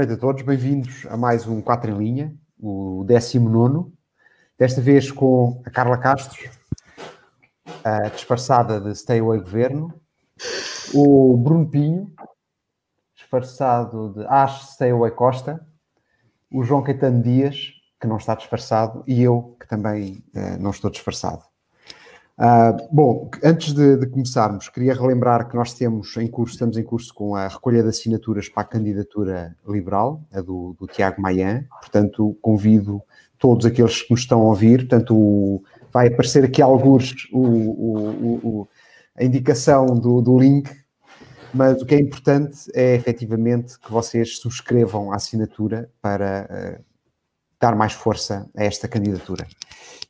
[0.00, 3.92] noite a todos, bem-vindos a mais um 4 em linha, o 19,
[4.58, 6.38] desta vez com a Carla Castro,
[7.84, 9.92] a disfarçada de Stay Away Governo,
[10.94, 12.10] o Bruno Pinho,
[13.14, 15.60] disfarçado de Ash Stay Away Costa,
[16.50, 20.90] o João Caetano Dias, que não está disfarçado, e eu, que também uh, não estou
[20.90, 21.42] disfarçado.
[22.40, 26.82] Uh, bom, antes de, de, começarmos, queria relembrar que nós temos em curso, estamos em
[26.82, 31.66] curso com a recolha de assinaturas para a candidatura liberal, a do, do Tiago Maian.
[31.82, 33.02] Portanto, convido
[33.38, 34.88] todos aqueles que nos estão a ouvir.
[34.88, 38.68] Portanto, o, vai aparecer aqui alguns o, o,
[39.14, 40.70] a indicação do, do link,
[41.52, 46.84] mas o que é importante é efetivamente que vocês subscrevam a assinatura para uh,
[47.60, 49.46] dar mais força a esta candidatura.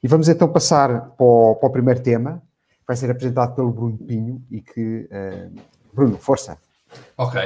[0.02, 3.70] E vamos então passar para o, para o primeiro tema, que vai ser apresentado pelo
[3.70, 5.08] Bruno Pinho e que.
[5.10, 5.60] Uh,
[5.92, 6.56] Bruno, força.
[7.16, 7.40] Ok.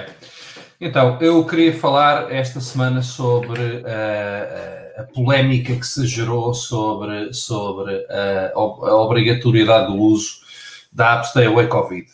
[0.80, 7.94] Então, eu queria falar esta semana sobre uh, a polémica que se gerou sobre, sobre
[7.94, 10.44] uh, a obrigatoriedade do uso
[10.92, 12.06] da Away Covid.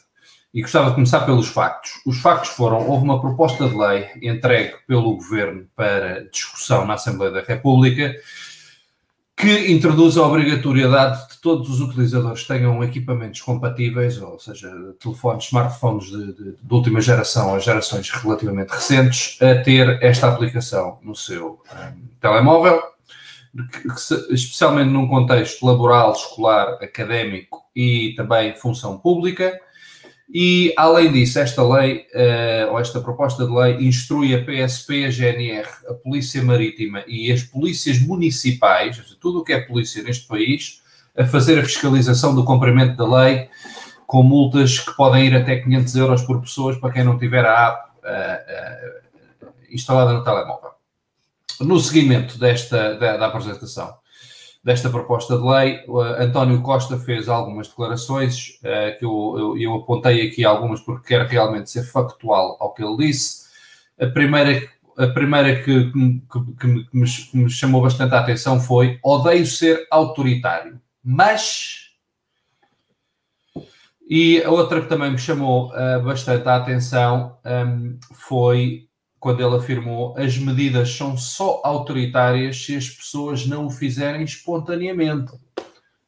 [0.52, 1.92] E gostava de começar pelos factos.
[2.06, 7.32] Os factos foram: houve uma proposta de lei entregue pelo governo para discussão na Assembleia
[7.32, 8.14] da República
[9.40, 16.06] que introduz a obrigatoriedade de todos os utilizadores tenham equipamentos compatíveis, ou seja, telefones, smartphones
[16.06, 21.62] de, de, de última geração a gerações relativamente recentes, a ter esta aplicação no seu
[21.72, 22.82] um, telemóvel,
[23.72, 29.58] que, que se, especialmente num contexto laboral, escolar, académico e também função pública
[30.32, 35.10] e, além disso, esta lei, uh, ou esta proposta de lei, instrui a PSP, a
[35.10, 40.82] GNR, a Polícia Marítima e as polícias municipais, tudo o que é polícia neste país,
[41.18, 43.48] a fazer a fiscalização do cumprimento da lei,
[44.06, 47.66] com multas que podem ir até 500 euros por pessoas para quem não tiver a
[47.66, 50.70] app uh, uh, instalada no telemóvel.
[51.60, 53.94] No seguimento desta da, da apresentação,
[54.62, 55.84] desta proposta de lei.
[56.18, 61.28] António Costa fez algumas declarações uh, que eu, eu, eu, apontei aqui algumas porque quero
[61.28, 63.48] realmente ser factual ao que ele disse.
[63.98, 68.98] A primeira, a primeira que, que, que, me, que, me, chamou bastante a atenção foi
[69.02, 71.78] odeio ser autoritário, mas...
[74.12, 78.89] E a outra que também me chamou uh, bastante a atenção um, ehm, foi
[79.20, 85.32] quando ele afirmou as medidas são só autoritárias se as pessoas não o fizerem espontaneamente.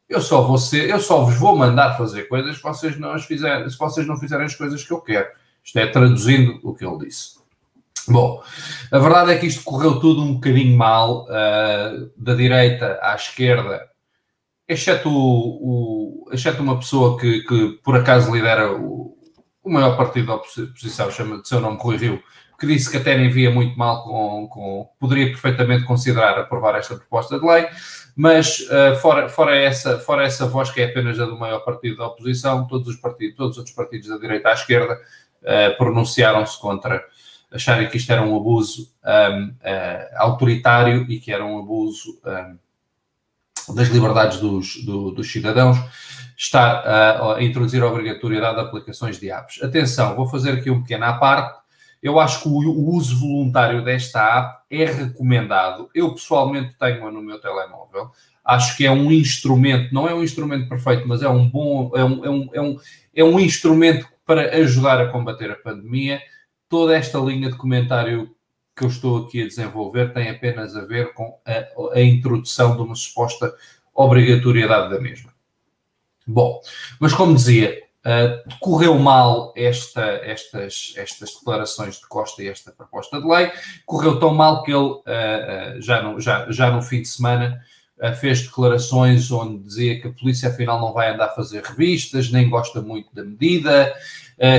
[0.09, 3.25] Eu só vou ser, eu só vos vou mandar fazer coisas se vocês não as
[3.25, 5.29] fizerem, se vocês não fizerem as coisas que eu quero.
[5.63, 7.41] Isto é traduzindo o que ele disse.
[8.09, 8.43] Bom,
[8.91, 13.89] a verdade é que isto correu tudo um bocadinho mal, uh, da direita à esquerda,
[14.67, 19.17] exceto, o, o exceto uma pessoa que, que por acaso lidera o,
[19.63, 22.23] o maior partido da oposição, chama de seu nome Rui Rio,
[22.63, 26.95] que disse que até nem via muito mal com, com poderia perfeitamente considerar aprovar esta
[26.95, 27.67] proposta de lei,
[28.15, 31.97] mas uh, fora, fora, essa, fora essa voz que é apenas a do maior partido
[31.97, 34.97] da oposição, todos os partidos, todos os outros partidos da direita à esquerda
[35.43, 37.05] uh, pronunciaram-se contra,
[37.51, 42.17] acharem que isto era um abuso um, uh, eh, autoritário e que era um abuso
[42.25, 45.79] um, das liberdades dos, do, dos cidadãos
[46.39, 49.63] estar a introduzir a obrigatoriedade de aplicações de apps.
[49.63, 51.62] Atenção, vou fazer aqui um pequeno à parte
[52.03, 55.89] eu acho que o, o uso voluntário desta app é recomendado.
[55.95, 58.11] Eu pessoalmente tenho-a no meu telemóvel.
[58.45, 62.05] Acho que é um instrumento, não é um instrumento perfeito, mas é um bom, é
[62.05, 62.81] um, é um, é um,
[63.15, 66.21] é um instrumento para ajudar a combater a pandemia.
[66.69, 68.35] Toda esta linha de comentário
[68.75, 72.83] que eu estou aqui a desenvolver tem apenas a ver com a, a introdução de
[72.83, 73.55] uma suposta
[73.95, 75.33] obrigatoriedade da mesma.
[76.27, 76.61] Bom,
[76.99, 83.21] mas como dizia, Uh, correu mal esta, estas, estas declarações de Costa e esta proposta
[83.21, 83.53] de lei.
[83.87, 87.61] Correu tão mal que ele, uh, uh, já, no, já, já no fim de semana,
[88.21, 92.51] fez declarações onde dizia que a polícia afinal não vai andar a fazer revistas, nem
[92.51, 93.95] gosta muito da medida,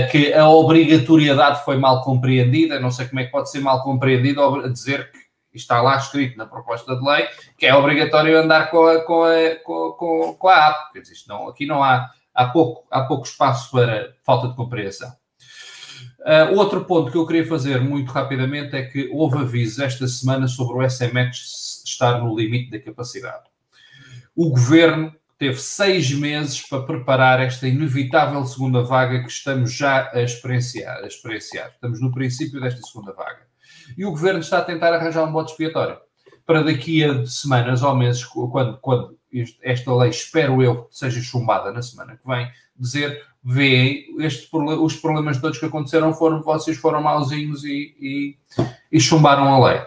[0.10, 2.80] que a obrigatoriedade foi mal compreendida.
[2.80, 4.40] Não sei como é que pode ser mal compreendida
[4.72, 5.12] dizer
[5.52, 9.24] que está lá escrito na proposta de lei que é obrigatório andar com a, com
[9.24, 10.94] a, com, com, com a app.
[10.94, 15.12] Quer dizer, não, aqui não há há pouco, há pouco espaço para falta de compreensão.
[16.20, 20.48] Uh, outro ponto que eu queria fazer muito rapidamente é que houve avisos esta semana
[20.48, 23.44] sobre o SMS estar no limite da capacidade.
[24.36, 30.22] O governo teve seis meses para preparar esta inevitável segunda vaga que estamos já a
[30.22, 31.04] experienciar.
[31.04, 31.72] A experienciar.
[31.72, 33.46] Estamos no princípio desta segunda vaga.
[33.98, 35.98] E o governo está a tentar arranjar um bote expiatório.
[36.46, 39.18] Para daqui a semanas ou meses, quando, quando
[39.62, 43.24] esta lei, espero eu, seja chumbada na semana que vem, dizer,
[44.20, 48.38] este, os problemas todos que aconteceram foram, vocês foram mauzinhos e, e,
[48.92, 49.80] e chumbaram a lei.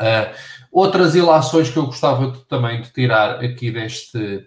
[0.00, 0.34] Uh,
[0.70, 4.46] outras ilações que eu gostava de, também de tirar aqui deste,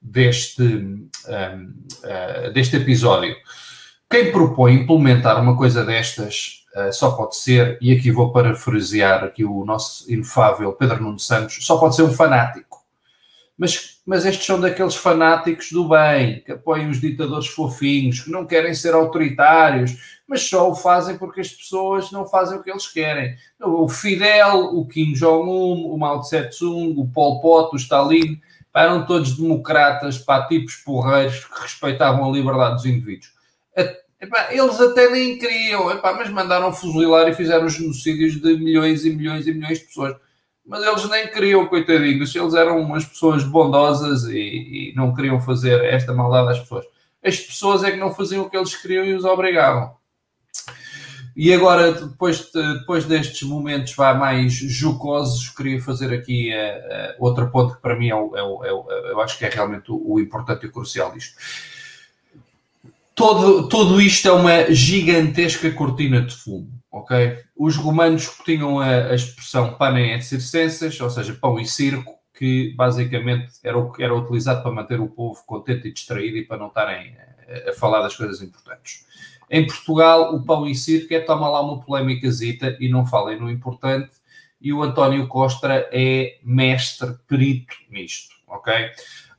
[0.00, 3.34] deste, um, uh, deste episódio.
[4.10, 6.61] Quem propõe implementar uma coisa destas
[6.92, 11.76] só pode ser, e aqui vou parafrasear aqui o nosso inefável Pedro Nuno Santos, só
[11.76, 12.82] pode ser um fanático.
[13.58, 18.46] Mas, mas estes são daqueles fanáticos do bem, que apoiam os ditadores fofinhos, que não
[18.46, 22.86] querem ser autoritários, mas só o fazem porque as pessoas não fazem o que eles
[22.86, 23.36] querem.
[23.60, 28.40] O Fidel, o Kim Jong-un, o Mao Tse-tung, o Pol Pot, o Stalin,
[28.74, 33.32] eram todos democratas, pá, tipos porreiros que respeitavam a liberdade dos indivíduos.
[34.22, 39.10] Epá, eles até nem queriam, epá, mas mandaram fuzilar e fizeram genocídios de milhões e
[39.10, 40.14] milhões e milhões de pessoas.
[40.64, 45.82] Mas eles nem queriam, coitadinhos, eles eram umas pessoas bondosas e, e não queriam fazer
[45.86, 46.84] esta maldade às pessoas.
[47.20, 49.96] As pessoas é que não faziam o que eles queriam e os obrigavam.
[51.34, 57.24] E agora, depois, de, depois destes momentos vá mais jocosos, queria fazer aqui uh, uh,
[57.24, 59.48] outro ponto que para mim é, o, é, o, é o, eu acho que é
[59.48, 61.34] realmente o, o importante e o crucial disto.
[63.14, 67.38] Todo, tudo isto é uma gigantesca cortina de fumo, ok?
[67.54, 72.74] Os romanos tinham a, a expressão panem et circenses, ou seja, pão e circo, que
[72.74, 76.56] basicamente era o que era utilizado para manter o povo contente e distraído e para
[76.56, 77.14] não estarem
[77.66, 79.04] a, a falar das coisas importantes.
[79.50, 83.50] Em Portugal, o pão e circo é toma lá uma polémicazita e não falem no
[83.50, 84.10] importante.
[84.58, 88.72] E o António Costa é mestre, perito nisto, ok?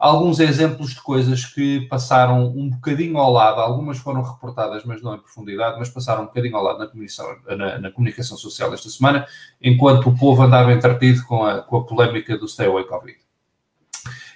[0.04, 5.16] Alguns exemplos de coisas que passaram um bocadinho ao lado, algumas foram reportadas, mas não
[5.16, 8.90] em profundidade, mas passaram um bocadinho ao lado na comunicação, na, na comunicação social esta
[8.90, 9.26] semana,
[9.62, 13.18] enquanto o povo andava entretido com a, com a polémica do Stay Away Covid.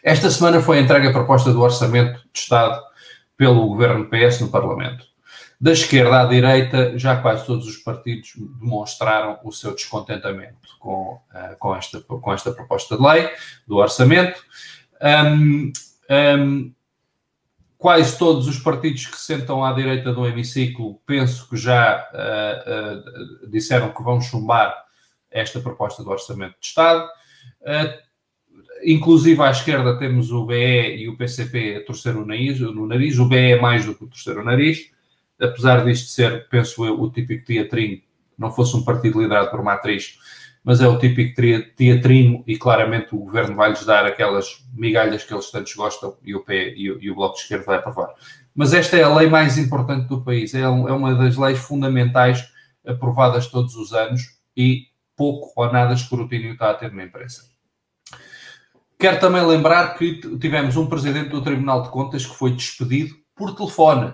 [0.01, 2.81] Esta semana foi entregue a proposta do Orçamento de Estado
[3.35, 5.05] pelo Governo PS no Parlamento.
[5.59, 11.57] Da esquerda à direita, já quase todos os partidos demonstraram o seu descontentamento com, uh,
[11.59, 13.29] com, esta, com esta proposta de lei
[13.67, 14.39] do orçamento.
[15.01, 15.71] Um,
[16.09, 16.73] um,
[17.77, 23.49] quase todos os partidos que sentam à direita do hemiciclo, penso que já uh, uh,
[23.49, 24.75] disseram que vão chumbar
[25.29, 27.07] esta proposta do Orçamento de Estado.
[27.61, 28.07] Uh,
[28.83, 33.19] inclusive à esquerda temos o BE e o PCP a torcer o nariz, no nariz.
[33.19, 34.91] O BE é mais do que o torcer o nariz
[35.39, 38.01] apesar disto ser, penso eu, o típico teatrinho,
[38.37, 40.19] não fosse um partido liderado por uma atriz,
[40.67, 41.41] mas é o típico
[41.77, 46.43] teatrinho e claramente o governo vai-lhes dar aquelas migalhas que eles tantos gostam e o,
[46.49, 48.13] e o, e o Bloco de Esquerda vai aprovar.
[48.53, 52.51] Mas esta é a lei mais importante do país, é, é uma das leis fundamentais
[52.85, 54.23] aprovadas todos os anos
[54.57, 57.45] e pouco ou nada escrutínio está a ter na imprensa.
[58.99, 63.55] Quero também lembrar que tivemos um presidente do Tribunal de Contas que foi despedido por
[63.55, 64.13] telefone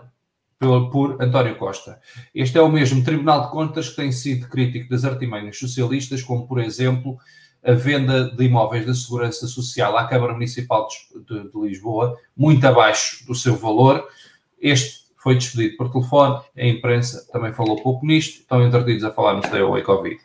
[0.59, 2.00] por, António Costa.
[2.33, 6.47] Este é o mesmo Tribunal de Contas que tem sido crítico das artimanhas socialistas, como,
[6.47, 7.17] por exemplo,
[7.63, 10.88] a venda de imóveis da Segurança Social à Câmara Municipal
[11.27, 14.05] de, de, Lisboa, muito abaixo do seu valor.
[14.59, 19.35] Este foi despedido por telefone, a imprensa também falou pouco nisto, estão entretidos a falar
[19.35, 20.19] no Stay Away Covid.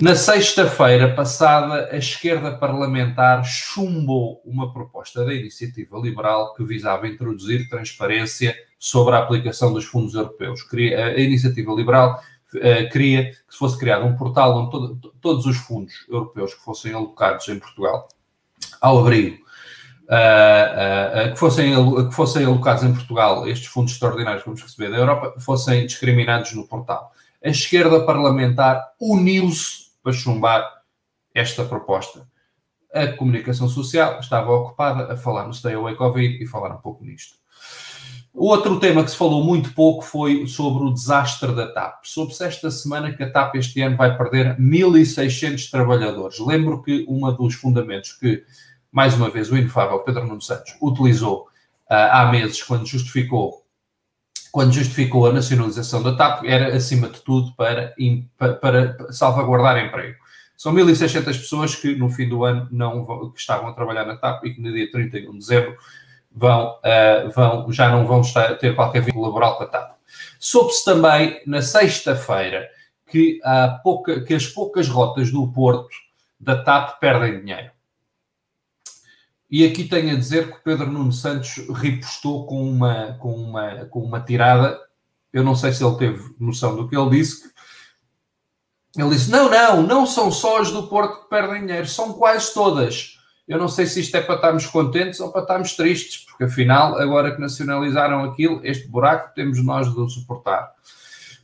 [0.00, 7.68] Na sexta-feira passada, a esquerda parlamentar chumbou uma proposta da iniciativa liberal que visava introduzir
[7.68, 10.60] transparência sobre a aplicação dos fundos europeus.
[10.72, 12.20] A iniciativa liberal
[12.56, 16.92] uh, queria que fosse criado um portal onde todo, todos os fundos europeus que fossem
[16.92, 18.08] alocados em Portugal
[18.80, 19.36] ao abrigo,
[20.08, 24.90] uh, uh, que, fossem, que fossem alocados em Portugal, estes fundos extraordinários que vamos receber
[24.90, 27.12] da Europa, fossem discriminados no portal.
[27.40, 30.68] A esquerda parlamentar uniu-se para chumbar
[31.32, 32.26] esta proposta.
[32.92, 37.04] A comunicação social estava ocupada a falar no Stay Away Covid e falar um pouco
[37.04, 37.41] nisto.
[38.34, 42.04] Outro tema que se falou muito pouco foi sobre o desastre da TAP.
[42.04, 46.38] Soube-se esta semana que a TAP este ano vai perder 1.600 trabalhadores.
[46.38, 48.42] Lembro que um dos fundamentos que,
[48.90, 51.42] mais uma vez, o inefável Pedro Nuno Santos utilizou
[51.90, 53.62] uh, há meses, quando justificou
[54.50, 57.94] quando justificou a nacionalização da TAP, era, acima de tudo, para,
[58.60, 60.18] para, salvaguardar emprego.
[60.58, 64.44] São 1.600 pessoas que, no fim do ano, não que estavam a trabalhar na TAP
[64.44, 65.74] e que, no dia 31 de dezembro,
[66.34, 69.96] vão, uh, vão, já não vão estar, ter qualquer vínculo laboral com a TAP.
[70.38, 72.68] Soube-se também, na sexta-feira,
[73.06, 73.40] que,
[73.82, 75.94] pouca, que as poucas rotas do Porto
[76.40, 77.70] da TAP perdem dinheiro.
[79.50, 83.84] E aqui tenho a dizer que o Pedro Nuno Santos ripostou com uma, com uma,
[83.84, 84.80] com uma tirada.
[85.30, 87.52] Eu não sei se ele teve noção do que ele disse,
[88.96, 92.52] Ele disse: Não, não, não são só as do Porto que perdem dinheiro, são quase
[92.54, 93.18] todas.
[93.46, 96.98] Eu não sei se isto é para estarmos contentes ou para estarmos tristes, porque afinal,
[96.98, 100.72] agora que nacionalizaram aquilo, este buraco temos nós de o suportar.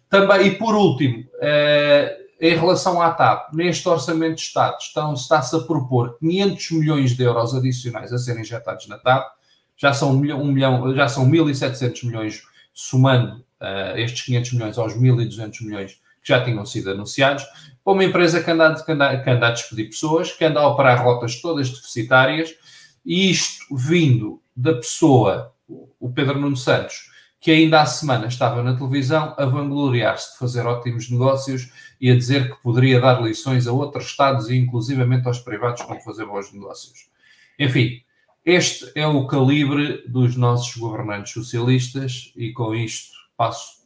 [0.09, 4.77] Também, e por último, eh, em relação à TAP, neste Orçamento de Estado
[5.15, 9.33] está-se a propor 500 milhões de euros adicionais a serem injetados na TAP,
[9.77, 15.65] já são, um milhão, já são 1.700 milhões, somando uh, estes 500 milhões aos 1.200
[15.65, 17.45] milhões que já tinham sido anunciados,
[17.93, 21.03] uma empresa que anda, que, anda, que anda a despedir pessoas, que anda a operar
[21.03, 22.55] rotas todas deficitárias,
[23.05, 25.55] e isto vindo da pessoa,
[25.99, 27.09] o Pedro Nuno Santos,
[27.41, 32.17] que ainda há semana estava na televisão a vangloriar-se de fazer ótimos negócios e a
[32.17, 36.53] dizer que poderia dar lições a outros Estados e inclusivamente aos privados como fazer bons
[36.53, 37.09] negócios.
[37.59, 38.03] Enfim,
[38.45, 43.85] este é o calibre dos nossos governantes socialistas e com isto passo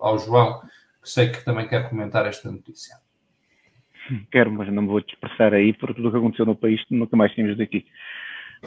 [0.00, 0.60] ao João,
[1.02, 3.01] que sei que também quer comentar esta notícia.
[4.30, 7.16] Quero, mas não me vou dispersar aí por tudo o que aconteceu no país, nunca
[7.16, 7.84] mais tínhamos daqui.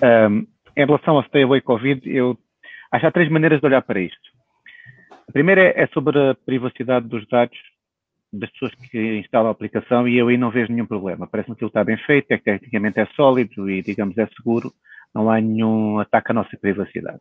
[0.01, 2.37] Um, em relação ao Stay Away Covid, eu
[2.91, 4.29] acho há três maneiras de olhar para isto.
[5.27, 7.57] A primeira é, é sobre a privacidade dos dados
[8.31, 11.27] das pessoas que instalam a aplicação e eu aí não vejo nenhum problema.
[11.27, 14.71] Parece-me que ele está bem feito, é que tecnicamente é sólido e, digamos, é seguro,
[15.13, 17.19] não há nenhum ataque à nossa privacidade.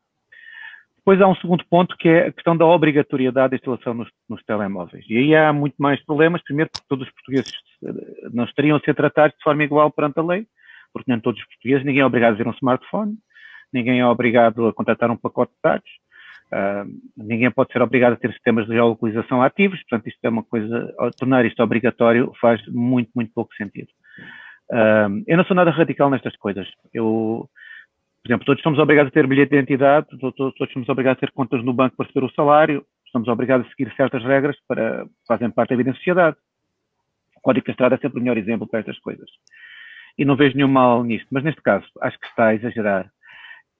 [1.04, 4.42] Depois há um segundo ponto que é a questão da obrigatoriedade da instalação nos, nos,
[4.44, 5.04] telemóveis.
[5.06, 7.52] E aí há muito mais problemas, primeiro porque todos os portugueses
[7.84, 10.46] eh, não estariam a ser tratados de forma igual perante a lei,
[10.94, 13.18] porque nem todos os portugueses, ninguém é obrigado a ter um smartphone,
[13.70, 15.90] ninguém é obrigado a contratar um pacote de dados,
[16.52, 20.44] Uh, ninguém pode ser obrigado a ter sistemas de geolocalização ativos, portanto, isto é uma
[20.44, 23.88] coisa, tornar isto obrigatório faz muito, muito pouco sentido.
[24.70, 26.68] Uh, eu não sou nada radical nestas coisas.
[26.92, 27.48] Eu,
[28.24, 31.26] por exemplo, todos somos obrigados a ter bilhete de identidade, todos, todos somos obrigados a
[31.26, 35.06] ter contas no banco para receber o salário, somos obrigados a seguir certas regras para
[35.28, 36.34] fazem parte da vida em sociedade.
[37.36, 39.28] O Código da Estrada é sempre o melhor exemplo para estas coisas.
[40.16, 43.10] E não vejo nenhum mal nisto, mas neste caso acho que está a exagerar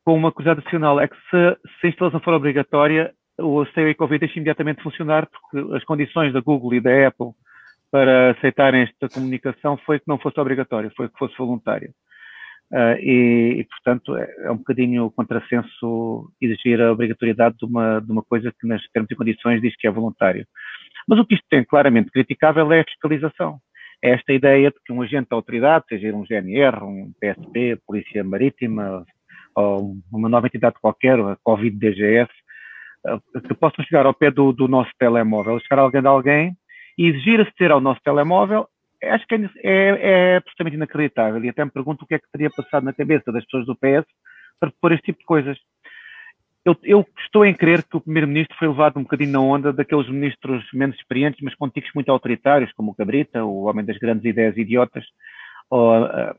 [0.05, 4.21] com uma coisa adicional, é que se, se a instalação for obrigatória, o Stay Covid
[4.21, 7.31] deixa imediatamente funcionar, porque as condições da Google e da Apple
[7.91, 11.95] para aceitarem esta comunicação foi que não fosse obrigatório, foi que fosse voluntário.
[12.73, 18.11] Uh, e, e, portanto, é, é, um bocadinho contrassenso exigir a obrigatoriedade de uma, de
[18.11, 20.47] uma coisa que, nas termos e condições, diz que é voluntário.
[21.07, 23.59] Mas o que isto tem claramente criticável é a fiscalização.
[24.03, 28.25] É esta ideia de que um agente da autoridade, seja um GNR, um PSP, Polícia
[28.25, 29.05] Marítima,
[29.55, 32.31] ou uma nova entidade qualquer, a Covid-DGS,
[33.07, 36.57] eh, que possam chegar ao pé do, do nosso telemóvel, chegar alguém de alguém
[36.99, 38.69] e exigir aceder ao nosso telemóvel,
[39.11, 41.45] acho que é, é, é absolutamente inacreditável.
[41.45, 43.77] E até me pergunto o que é que teria passado na cabeça das pessoas do
[43.77, 44.07] PS
[44.61, 45.59] para pôr este tipo de coisas.
[46.65, 50.09] Eu, eu estou em crer que o primeiro-ministro foi levado um bocadinho na onda daqueles
[50.09, 54.25] ministros menos experientes, mas com tiques muito autoritários, como o Cabrita, o homem das grandes
[54.25, 55.05] ideias idiotas,
[55.69, 56.35] ou a,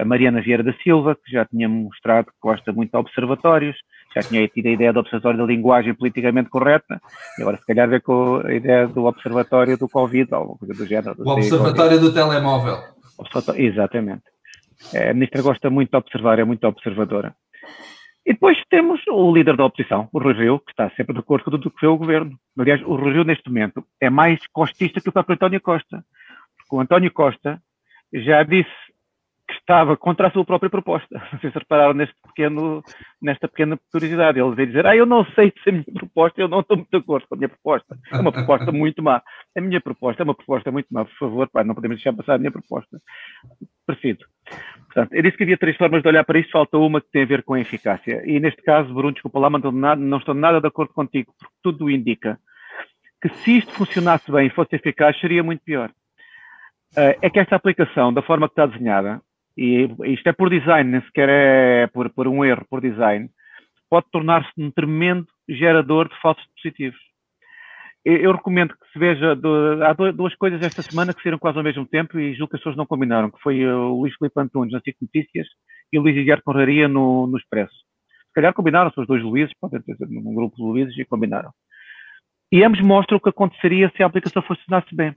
[0.00, 3.76] a, Mariana Vieira da Silva, que já tinha mostrado que gosta muito de observatórios,
[4.14, 7.00] já tinha tido a ideia do observatório da linguagem politicamente correta,
[7.38, 10.74] e agora se calhar vê com a ideia do observatório do Covid, ou alguma coisa
[10.74, 11.16] do género.
[11.18, 12.78] O observatório do telemóvel.
[13.56, 14.22] Exatamente.
[14.94, 17.34] É, a ministra gosta muito de observar, é muito observadora.
[18.24, 21.44] E depois temos o líder da oposição, o Rui Rio, que está sempre de acordo
[21.44, 22.38] com tudo que vê o governo.
[22.58, 26.04] Aliás, o Rui Rio, neste momento, é mais costista que o próprio António Costa.
[26.56, 27.60] Porque o António Costa
[28.12, 28.70] já disse
[29.60, 31.20] estava contra a sua própria proposta.
[31.42, 32.82] Não repararam neste pequeno,
[33.20, 34.40] nesta pequena curiosidade.
[34.40, 36.90] Ele veio dizer, ah, eu não sei se a minha proposta, eu não estou muito
[36.90, 37.96] de acordo com a minha proposta.
[38.12, 39.22] É uma proposta muito má.
[39.56, 41.04] A minha proposta é uma proposta muito má.
[41.04, 42.98] Por favor, não podemos deixar passar a minha proposta.
[43.86, 44.20] Preciso.
[44.86, 47.22] Portanto, eu disse que havia três formas de olhar para isto, falta uma que tem
[47.22, 48.22] a ver com a eficácia.
[48.24, 51.90] E neste caso, Bruno, desculpa lá, mas não estou nada de acordo contigo, porque tudo
[51.90, 52.38] indica
[53.22, 55.90] que se isto funcionasse bem e fosse eficaz, seria muito pior.
[56.96, 59.20] Eh, é que esta aplicação, da forma que está desenhada,
[59.60, 63.28] e isto é por design, nem sequer é por, por um erro, por design,
[63.90, 66.98] pode tornar-se um tremendo gerador de falsos positivos.
[68.02, 71.84] Eu, recomendo que se veja, há duas coisas esta semana que saíram quase ao mesmo
[71.84, 74.80] tempo e julgo que as pessoas não combinaram, que foi o Luís Filipe Antunes na
[74.80, 75.46] CIC Notícias
[75.92, 77.74] e o Luís Guilherme Conraria no, no Expresso.
[77.74, 81.50] Se calhar combinaram-se os dois Luíses, podem ter num grupo de Luíses e combinaram.
[82.50, 85.14] E ambos mostram o que aconteceria se a aplicação funcionasse bem.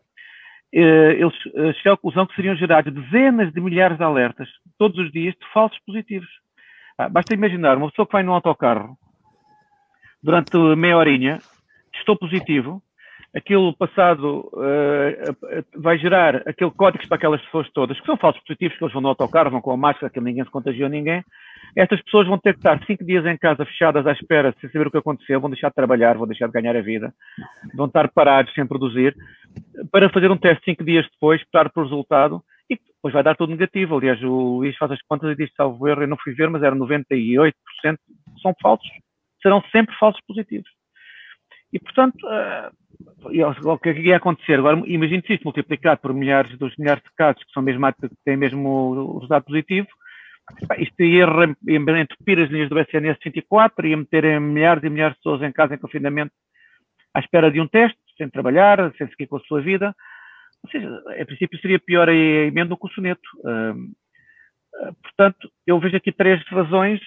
[0.75, 4.49] Eh, eles eh, chegaram à conclusão que seriam gerados dezenas de milhares de alertas
[4.79, 6.27] todos os dias de falsos positivos.
[6.97, 8.97] Ah, basta imaginar uma pessoa que vai num autocarro
[10.21, 11.37] durante meia horinha,
[11.93, 12.81] estou positivo,
[13.35, 18.77] aquilo passado uh, vai gerar aquele código para aquelas pessoas todas, que são falsos positivos,
[18.77, 21.23] que eles vão no autocarro, vão com a máscara, que ninguém se contagiou ninguém.
[21.75, 24.87] Estas pessoas vão ter que estar cinco dias em casa fechadas à espera, sem saber
[24.87, 27.11] o que aconteceu, vão deixar de trabalhar, vão deixar de ganhar a vida,
[27.73, 29.15] vão estar parados sem produzir,
[29.91, 33.49] para fazer um teste cinco dias depois, esperar por resultado, e depois vai dar tudo
[33.49, 33.97] negativo.
[33.97, 36.61] Aliás, o Luís faz as contas e diz, salvo erro, eu não fui ver, mas
[36.61, 37.53] era 98%
[38.41, 38.87] são falsos,
[39.41, 40.69] serão sempre falsos positivos.
[41.71, 42.71] E, portanto, uh,
[43.63, 44.59] o que é que ia acontecer?
[44.59, 48.09] Agora, imagine se isto multiplicado por milhares dos milhares de casos que são mesmo que
[48.25, 49.87] têm mesmo o resultado positivo,
[50.77, 51.25] isto ia
[52.01, 55.75] entupir as linhas do SNS 24, ia meter milhares e milhares de pessoas em casa
[55.75, 56.33] em confinamento
[57.13, 59.95] à espera de um teste, sem trabalhar, sem seguir com a sua vida.
[60.63, 63.21] Ou seja, a princípio seria pior a emenda do que o soneto.
[63.39, 63.93] Uh,
[65.01, 66.99] portanto, eu vejo aqui três razões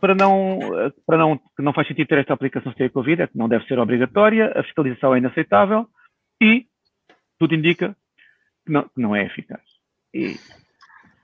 [0.00, 0.58] para não,
[1.06, 3.48] para não, que não faz sentido ter esta aplicação sem a Covid, é que não
[3.48, 5.86] deve ser obrigatória, a fiscalização é inaceitável
[6.42, 6.66] e
[7.38, 7.96] tudo indica
[8.64, 9.62] que não, que não é eficaz.
[10.14, 10.36] E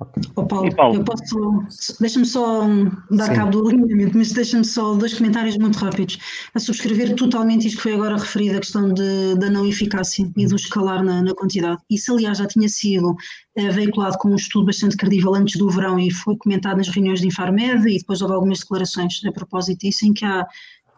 [0.00, 1.96] Oh, Paulo, Paulo, eu posso.
[1.98, 2.62] Deixa-me só
[3.10, 3.34] dar Sim.
[3.34, 6.18] cabo do alinhamento, mas deixa-me só dois comentários muito rápidos.
[6.54, 10.46] A subscrever totalmente isto que foi agora referido, a questão de, da não eficácia e
[10.46, 11.82] do escalar na, na quantidade.
[11.90, 13.16] Isso, aliás, já tinha sido
[13.56, 17.20] é, veiculado com um estudo bastante credível antes do verão e foi comentado nas reuniões
[17.20, 20.46] de Infarmed e depois houve algumas declarações a propósito disso, em que há.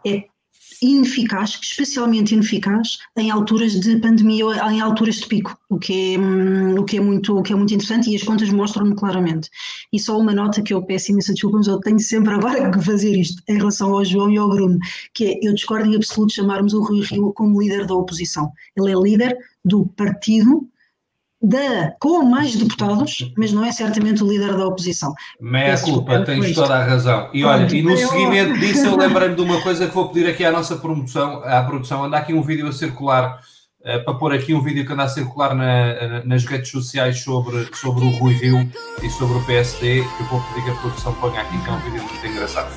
[0.07, 0.25] É,
[0.83, 6.79] ineficaz, especialmente ineficaz, em alturas de pandemia, em alturas de pico, o que é, hum,
[6.79, 9.51] o que é, muito, o que é muito interessante e as contas mostram-no claramente.
[9.93, 12.83] E só uma nota que eu peço imensa desculpa, mas eu tenho sempre agora que
[12.83, 14.79] fazer isto em relação ao João e ao Bruno,
[15.15, 18.51] que é, eu discordo em absoluto chamarmos o Rui Rio como líder da oposição.
[18.77, 20.69] Ele é líder do partido
[21.43, 25.15] da, com mais deputados, mas não é certamente o líder da oposição.
[25.41, 27.31] Meia culpa, tens toda a razão.
[27.33, 30.45] E olha, e no seguimento disso eu lembrei-me de uma coisa que vou pedir aqui
[30.45, 33.41] à nossa promoção, à produção, anda aqui um vídeo a circular,
[33.81, 37.69] uh, para pôr aqui um vídeo que anda a circular na, nas redes sociais sobre,
[37.75, 38.71] sobre o Rui Rio
[39.03, 41.73] e sobre o PSD, que eu vou pedir que a produção ponha aqui, que é
[41.73, 42.71] um vídeo muito engraçado.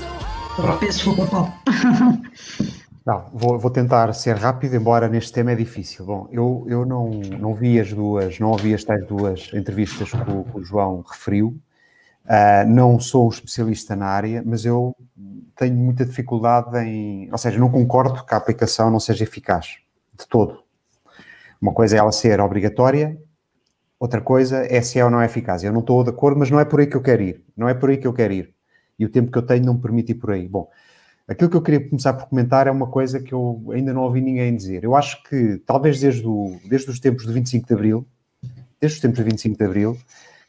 [0.55, 0.79] Pronto.
[0.79, 1.13] Peço.
[3.05, 6.05] Não, vou, vou, tentar ser rápido, embora neste tema é difícil.
[6.05, 10.31] Bom, eu, eu não, não vi as duas, não ouvi as tais duas entrevistas que
[10.31, 11.59] o, que o João referiu.
[12.23, 14.95] Uh, não sou um especialista na área, mas eu
[15.57, 17.29] tenho muita dificuldade em.
[17.29, 19.79] Ou seja, não concordo que a aplicação não seja eficaz,
[20.17, 20.63] de todo.
[21.61, 23.17] Uma coisa é ela ser obrigatória,
[23.99, 25.61] outra coisa é se é ou não é eficaz.
[25.61, 27.43] Eu não estou de acordo, mas não é por aí que eu quero ir.
[27.55, 28.53] Não é por aí que eu quero ir.
[28.97, 30.47] E o tempo que eu tenho não me permite ir por aí.
[30.47, 30.69] Bom,
[31.25, 34.19] Aquilo que eu queria começar por comentar é uma coisa que eu ainda não ouvi
[34.19, 34.83] ninguém dizer.
[34.83, 38.07] Eu acho que, talvez desde, o, desde os tempos de 25 de Abril,
[38.79, 39.97] desde os tempos de 25 de Abril,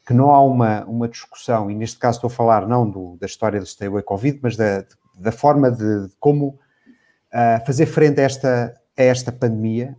[0.05, 3.27] que não há uma, uma discussão, e neste caso estou a falar não do, da
[3.27, 4.85] história do Stay Away Covid, mas da,
[5.17, 9.97] da forma de, de como uh, fazer frente a esta, a esta pandemia,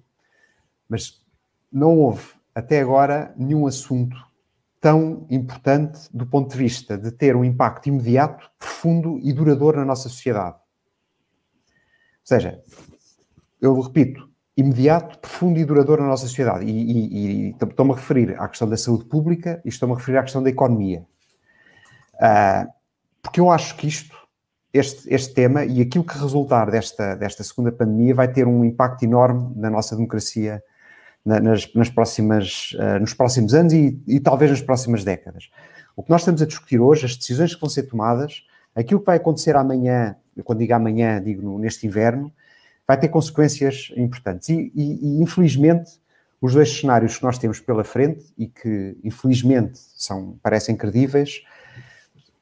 [0.89, 1.21] mas
[1.71, 4.15] não houve até agora nenhum assunto
[4.81, 9.85] tão importante do ponto de vista de ter um impacto imediato, profundo e duradouro na
[9.85, 10.64] nossa sociedade.
[12.25, 12.59] Seja,
[13.61, 16.65] eu repito, imediato, profundo e duradouro na nossa sociedade.
[16.65, 20.17] E, e, e estou-me a referir à questão da saúde pública e estou-me a referir
[20.17, 21.05] à questão da economia.
[22.15, 22.67] Uh,
[23.21, 24.17] porque eu acho que isto,
[24.73, 29.03] este, este tema e aquilo que resultar desta, desta segunda pandemia vai ter um impacto
[29.03, 30.63] enorme na nossa democracia
[31.23, 35.51] na, nas, nas, próximas, uh, nos próximos anos e, e talvez nas próximas décadas.
[35.95, 39.05] O que nós estamos a discutir hoje, as decisões que vão ser tomadas, aquilo que
[39.05, 42.31] vai acontecer amanhã quando digo amanhã, digo neste inverno,
[42.87, 44.49] vai ter consequências importantes.
[44.49, 45.99] E, e, e, infelizmente,
[46.41, 51.43] os dois cenários que nós temos pela frente e que, infelizmente, são, parecem credíveis,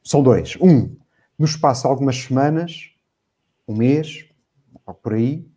[0.04, 0.58] são dois.
[0.60, 0.96] Um,
[1.38, 2.92] no espaço de algumas semanas,
[3.68, 4.26] um mês,
[4.86, 5.48] ou por aí,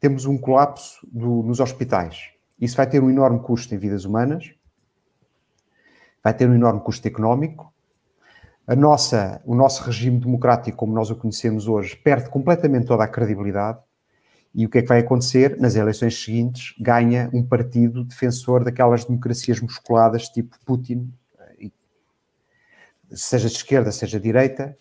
[0.00, 2.30] temos um colapso do, nos hospitais.
[2.60, 4.52] Isso vai ter um enorme custo em vidas humanas,
[6.22, 7.72] vai ter um enorme custo económico,
[8.66, 13.08] a nossa, o nosso regime democrático, como nós o conhecemos hoje, perde completamente toda a
[13.08, 13.78] credibilidade.
[14.54, 15.56] E o que é que vai acontecer?
[15.60, 21.12] Nas eleições seguintes, ganha um partido defensor daquelas democracias musculadas, tipo Putin,
[23.12, 24.76] seja de esquerda, seja de direita,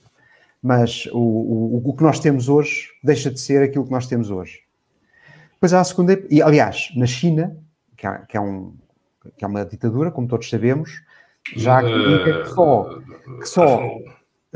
[0.61, 4.31] mas o, o, o que nós temos hoje deixa de ser aquilo que nós temos
[4.31, 4.61] hoje.
[5.53, 7.55] Depois há a segunda, e aliás, na China,
[7.95, 8.75] que, há, que, é um,
[9.37, 11.03] que é uma ditadura, como todos sabemos,
[11.55, 12.99] já há quem diga que só,
[13.39, 13.97] que só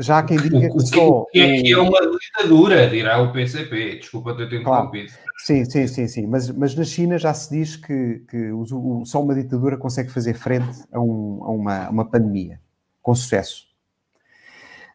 [0.00, 1.26] já há quem diga que só.
[1.30, 3.96] Que é, que é uma ditadura, dirá o PCP.
[3.96, 5.08] Desculpa ter interrompido.
[5.12, 5.30] Claro.
[5.36, 6.26] Sim, sim, sim, sim.
[6.26, 10.10] Mas, mas na China já se diz que, que o, o, só uma ditadura consegue
[10.10, 12.58] fazer frente a, um, a uma, uma pandemia
[13.02, 13.66] com sucesso.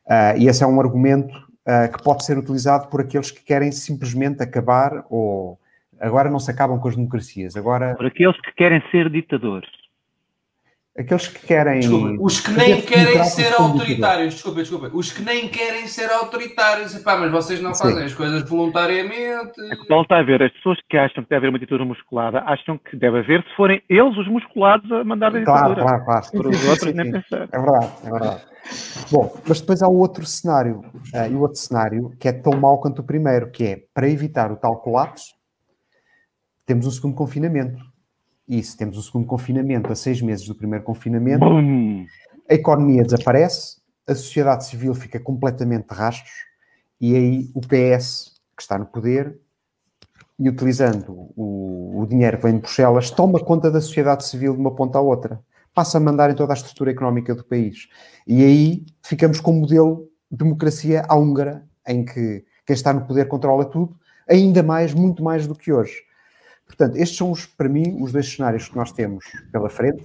[0.08, 3.71] Uh, e esse é um argumento uh, que pode ser utilizado por aqueles que querem
[3.71, 5.60] simplesmente acabar ou
[5.99, 7.55] agora não se acabam com as democracias.
[7.55, 7.95] Agora...
[7.95, 9.69] Por aqueles que querem ser ditadores.
[10.97, 11.81] Aqueles que querem.
[11.81, 14.34] Desculpa, os que nem querem ser autoritários.
[14.36, 14.91] Desculpa, desculpa.
[14.93, 16.95] Os que nem querem ser autoritários.
[16.95, 18.05] Epá, mas vocês não fazem Sim.
[18.05, 19.60] as coisas voluntariamente.
[19.71, 20.41] É que está a ver.
[20.41, 23.55] As pessoas que acham que deve haver uma ditadura musculada acham que deve haver se
[23.58, 25.81] forem eles os musculados a mandar a ditadura.
[25.81, 26.31] Claro, claro, claro.
[26.31, 27.49] Por os outros nem pensar.
[27.51, 28.41] É verdade, é verdade.
[29.12, 30.79] Bom, mas depois há o outro cenário.
[31.13, 34.10] Uh, e o outro cenário que é tão mau quanto o primeiro, que é para
[34.10, 35.34] evitar o tal colapso,
[36.65, 37.84] temos um segundo confinamento
[38.47, 42.05] e se temos o segundo confinamento a seis meses do primeiro confinamento, Bum.
[42.49, 43.77] a economia desaparece,
[44.08, 46.31] a sociedade civil fica completamente de rastros
[46.99, 49.38] e aí o PS, que está no poder,
[50.38, 54.60] e utilizando o, o dinheiro que vem de Bruxelas, toma conta da sociedade civil de
[54.60, 55.39] uma ponta à outra.
[55.73, 57.88] Passa a mandar em toda a estrutura económica do país.
[58.27, 63.05] E aí ficamos com um modelo de democracia à húngara, em que quem está no
[63.05, 63.95] poder controla tudo,
[64.27, 66.01] ainda mais, muito mais do que hoje.
[66.65, 70.04] Portanto, estes são, os, para mim, os dois cenários que nós temos pela frente.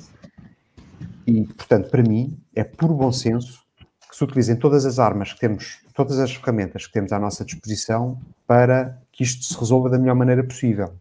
[1.27, 3.61] E, portanto, para mim, é puro bom senso
[4.09, 7.44] que se utilizem todas as armas que temos, todas as ferramentas que temos à nossa
[7.44, 10.92] disposição para que isto se resolva da melhor maneira possível.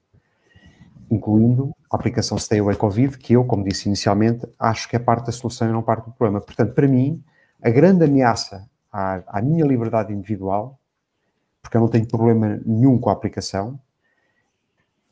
[1.10, 5.26] Incluindo a aplicação Stay Away Covid, que eu, como disse inicialmente, acho que é parte
[5.26, 6.40] da solução e não parte do problema.
[6.40, 7.24] Portanto, para mim,
[7.62, 10.80] a grande ameaça à, à minha liberdade individual,
[11.62, 13.80] porque eu não tenho problema nenhum com a aplicação,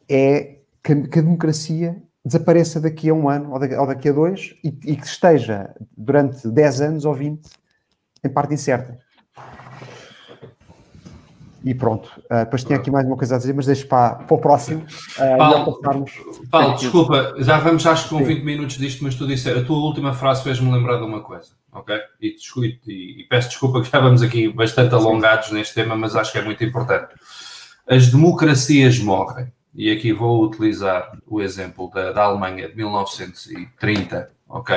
[0.10, 4.68] é que, que a democracia desapareça daqui a um ano ou, daqui a dois e,
[4.68, 7.50] e, que esteja durante 10 anos ou 20
[8.24, 9.00] em parte incerta.
[11.64, 14.36] E pronto, uh, depois tinha aqui mais uma coisa a dizer, mas deixo para, para
[14.36, 14.86] o próximo.
[15.18, 16.12] Uh, Paulo, passarmos...
[16.50, 18.26] Paulo desculpa, já vamos acho que com Sim.
[18.26, 21.50] 20 minutos disto, mas tu disse, a tua última frase fez-me lembrar de uma coisa,
[21.74, 21.98] ok?
[22.22, 26.32] E, e, e, peço desculpa que já vamos aqui bastante alongados neste tema, mas acho
[26.32, 27.10] que é muito importante.
[27.86, 34.76] As democracias morrem e aqui vou utilizar o exemplo da, da Alemanha de 1930, ok?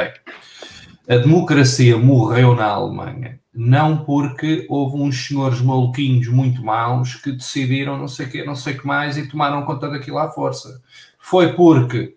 [1.08, 7.96] A democracia morreu na Alemanha, não porque houve uns senhores maluquinhos muito maus que decidiram
[7.96, 10.82] não sei o que, não sei o que mais e tomaram conta daquilo à força.
[11.18, 12.14] Foi porque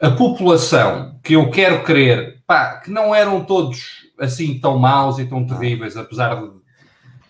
[0.00, 5.26] a população, que eu quero crer, pá, que não eram todos assim tão maus e
[5.26, 6.50] tão terríveis, apesar de,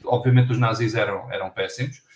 [0.06, 2.07] obviamente, os nazis eram, eram péssimos,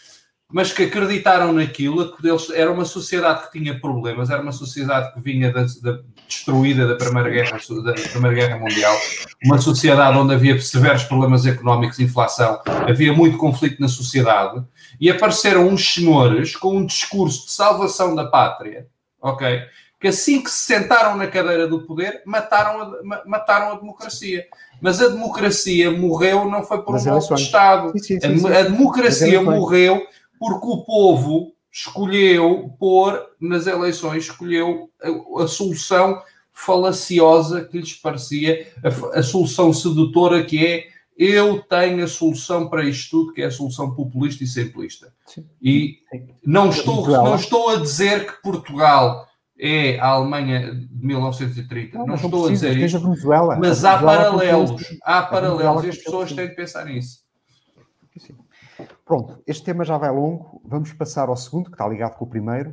[0.53, 5.15] mas que acreditaram naquilo, que eles, era uma sociedade que tinha problemas, era uma sociedade
[5.15, 8.95] que vinha da, da, destruída da Primeira, Guerra, da Primeira Guerra Mundial,
[9.45, 14.63] uma sociedade onde havia severos problemas económicos, inflação, havia muito conflito na sociedade,
[15.01, 18.87] e apareceram uns senhores com um discurso de salvação da pátria,
[19.21, 19.63] ok?
[19.99, 24.45] Que assim que se sentaram na cadeira do poder, mataram a, mataram a democracia.
[24.81, 27.93] Mas a democracia morreu não foi por um golpe de Estado.
[27.93, 30.05] Sim, sim, sim, a, a democracia morreu
[30.43, 36.21] porque o povo escolheu pôr nas eleições, escolheu a, a solução
[36.53, 42.85] falaciosa que lhes parecia, a, a, solução sedutora que é eu tenho a solução para
[42.85, 45.15] isto tudo, que é a solução populista e simplista.
[45.27, 45.47] Sim.
[45.63, 45.99] E
[46.45, 52.15] não estou, não estou a dizer que Portugal é a Alemanha de 1930, não, não
[52.17, 53.01] estou a dizer isso,
[53.61, 57.21] mas há paralelos, há paralelos e as pessoas têm de pensar nisso.
[58.19, 58.35] Sim.
[59.05, 60.63] Pronto, este tema já vai longo.
[60.65, 62.71] Vamos passar ao segundo, que está ligado com o primeiro.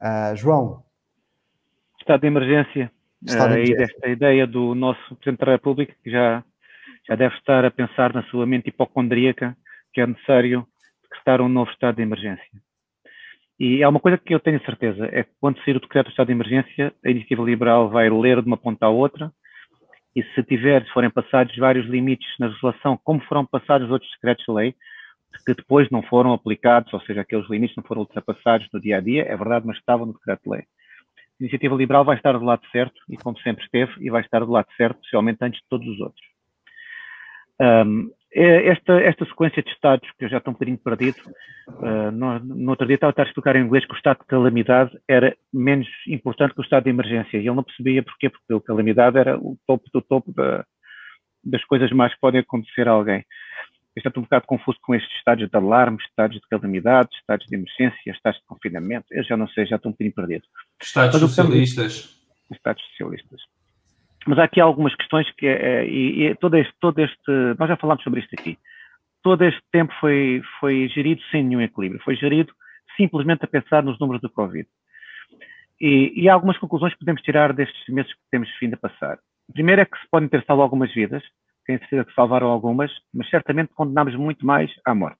[0.00, 0.84] Uh, João.
[2.00, 2.90] Estado de emergência.
[3.24, 3.84] Estado de emergência.
[3.84, 6.44] Uh, desta ideia do nosso Presidente da República, que já,
[7.08, 9.56] já deve estar a pensar na sua mente hipocondríaca
[9.92, 10.66] que é necessário
[11.02, 12.62] decretar um novo estado de emergência.
[13.60, 16.10] E há uma coisa que eu tenho certeza, é que quando sair o decreto do
[16.10, 19.30] estado de emergência, a iniciativa liberal vai ler de uma ponta à outra,
[20.16, 24.10] e se tiver, se forem passados vários limites na legislação, como foram passados os outros
[24.12, 24.74] decretos de lei,
[25.44, 29.00] que depois não foram aplicados, ou seja, aqueles limites não foram ultrapassados no dia a
[29.00, 30.60] dia, é verdade, mas estavam no decreto-lei.
[30.62, 34.40] A iniciativa liberal vai estar do lado certo, e como sempre esteve, e vai estar
[34.40, 36.26] do lado certo, possivelmente antes de todos os outros.
[37.60, 41.18] Um, é esta, esta sequência de estados, que eu já estou um bocadinho perdido,
[41.68, 44.98] uh, no, no, outro dia estava a explicar em inglês que o estado de calamidade
[45.06, 48.60] era menos importante que o estado de emergência, e ele não percebia porquê, porque a
[48.60, 50.64] calamidade era o topo do topo da,
[51.44, 53.24] das coisas mais que podem acontecer a alguém.
[53.94, 57.54] Eu estou um bocado confuso com estes estados de alarme, estados de calamidade, estados de
[57.54, 59.06] emergência, estados de confinamento.
[59.10, 60.44] Eu já não sei, já estou um bocadinho perdido.
[60.80, 62.16] Estados Mas, socialistas.
[62.50, 63.42] Estados socialistas.
[64.26, 67.76] Mas há aqui algumas questões que, é, e, e todo, este, todo este, nós já
[67.76, 68.58] falámos sobre isto aqui.
[69.22, 72.02] Todo este tempo foi, foi gerido sem nenhum equilíbrio.
[72.02, 72.52] Foi gerido
[72.96, 74.66] simplesmente a pensar nos números do Covid.
[75.80, 79.18] E, e há algumas conclusões que podemos tirar destes meses que temos vindo a passar.
[79.52, 81.22] Primeiro é que se podem ter salvo algumas vidas,
[81.66, 85.18] tem certeza que salvaram algumas, mas certamente condenamos muito mais à morte.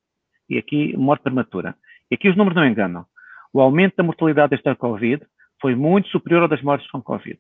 [0.48, 1.74] E aqui, morte prematura.
[2.10, 3.06] E aqui os números não enganam.
[3.52, 5.24] O aumento da mortalidade desta Covid
[5.60, 7.38] foi muito superior ao das mortes com Covid.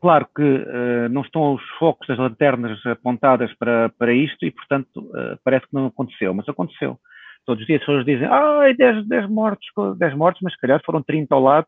[0.00, 5.00] Claro que uh, não estão os focos das lanternas apontadas para, para isto e, portanto,
[5.00, 6.98] uh, parece que não aconteceu, mas aconteceu.
[7.44, 9.66] Todos os dias as pessoas dizem, ai, 10, 10 mortos,
[9.98, 11.66] 10 mortos, mas se calhar foram 30 ao lado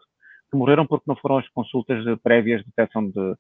[0.51, 3.35] que morreram porque não foram as consultas prévias de detecção de,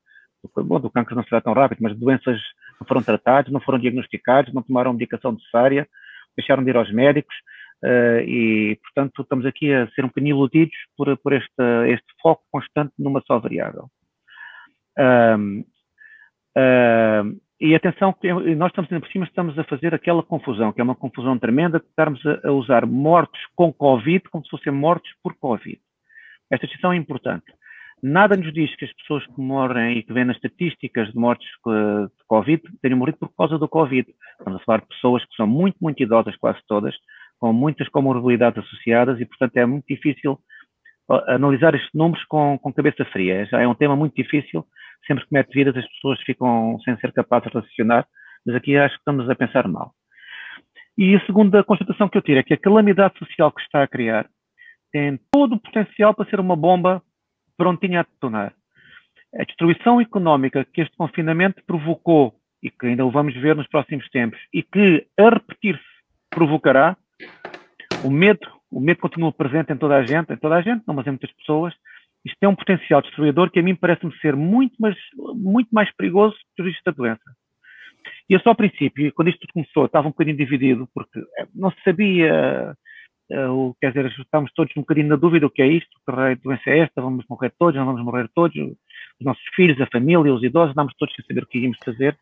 [0.56, 2.40] bom, do cancro não será tão rápido, mas doenças
[2.80, 5.88] não foram tratadas, não foram diagnosticadas, não tomaram a medicação necessária,
[6.36, 7.34] deixaram de ir aos médicos
[7.84, 12.42] uh, e, portanto, estamos aqui a ser um bocadinho iludidos por, por este, este foco
[12.50, 13.90] constante numa só variável.
[17.60, 18.14] E atenção,
[18.56, 21.86] nós estamos por cima, estamos a fazer aquela confusão, que é uma confusão tremenda, de
[21.86, 25.80] estarmos a, a usar mortos com Covid como se fossem mortos por Covid.
[26.50, 27.46] Esta distinção é importante.
[28.02, 31.48] Nada nos diz que as pessoas que morrem e que vêm nas estatísticas de mortes
[31.66, 34.08] de Covid tenham morrido por causa do Covid.
[34.38, 36.94] Estamos a falar de pessoas que são muito, muito idosas, quase todas,
[37.40, 40.38] com muitas comorbilidades associadas e, portanto, é muito difícil
[41.26, 43.46] analisar estes números com, com cabeça fria.
[43.46, 44.64] Já é um tema muito difícil.
[45.06, 48.06] Sempre que mete vidas, as pessoas ficam sem ser capazes de raciocinar,
[48.46, 49.92] mas aqui acho que estamos a pensar mal.
[50.96, 53.88] E a segunda constatação que eu tiro é que a calamidade social que está a
[53.88, 54.28] criar
[54.92, 57.02] tem todo o potencial para ser uma bomba
[57.58, 58.54] prontinha a detonar.
[59.34, 64.08] A destruição económica que este confinamento provocou e que ainda o vamos ver nos próximos
[64.08, 65.84] tempos e que a repetir-se
[66.30, 66.96] provocará,
[68.04, 70.94] o medo, o medo continua presente em toda a gente, em toda a gente, não,
[70.94, 71.74] mas em muitas pessoas.
[72.24, 74.96] Isto tem um potencial destruidor que a mim parece-me ser muito, mas,
[75.34, 77.22] muito mais perigoso que o da doença.
[78.28, 81.20] E eu só ao princípio, quando isto começou, estava um bocadinho dividido, porque
[81.54, 82.74] não se sabia
[83.30, 86.70] Uh, quer dizer, estamos todos um bocadinho na dúvida o que é isto, que doença
[86.70, 88.76] é esta, vamos morrer todos, não vamos morrer todos, os
[89.20, 92.16] nossos filhos, a família, os idosos, andamos todos sem saber o que íamos fazer.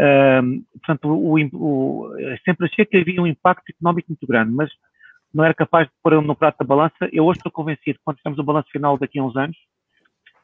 [0.00, 2.10] Uh, portanto, o, o,
[2.46, 4.70] sempre achei que havia um impacto económico muito grande, mas
[5.34, 7.08] não era capaz de pôr no prato da balança.
[7.12, 9.56] Eu hoje estou convencido que quando temos o balanço final daqui a uns anos,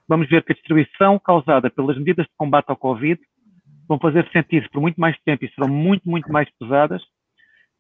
[0.07, 3.21] vamos ver que a distribuição causada pelas medidas de combate ao Covid
[3.89, 7.03] vão fazer sentido por muito mais tempo e serão muito, muito mais pesadas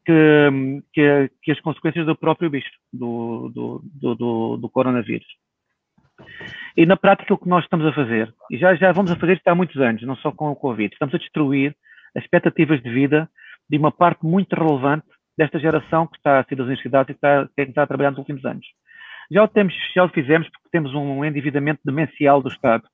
[0.08, 3.82] que, que, que as consequências do próprio bicho, do, do,
[4.14, 5.26] do, do, coronavírus.
[6.74, 9.34] E na prática o que nós estamos a fazer, e já, já vamos a fazer
[9.34, 11.76] isto há muitos anos, não só com o Covid, estamos a destruir
[12.16, 13.28] as expectativas de vida
[13.68, 17.18] de uma parte muito relevante desta geração que está a sair das universidades e que
[17.18, 18.66] está, que está a trabalhar nos últimos anos.
[19.30, 22.84] Já o, temos, já o fizemos porque temos um endividamento demencial do Estado,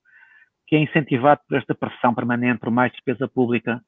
[0.66, 3.81] que é incentivado por esta pressão permanente, por mais despesa pública,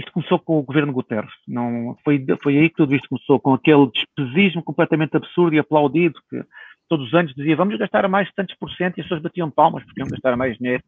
[0.00, 1.32] isto começou com o governo Guterres.
[1.46, 6.18] Não, foi, foi aí que tudo isto começou, com aquele despesismo completamente absurdo e aplaudido,
[6.28, 6.42] que
[6.88, 9.84] todos os anos dizia vamos gastar mais tantos por cento e as pessoas batiam palmas
[9.84, 10.82] porque iam gastar mais dinheiro,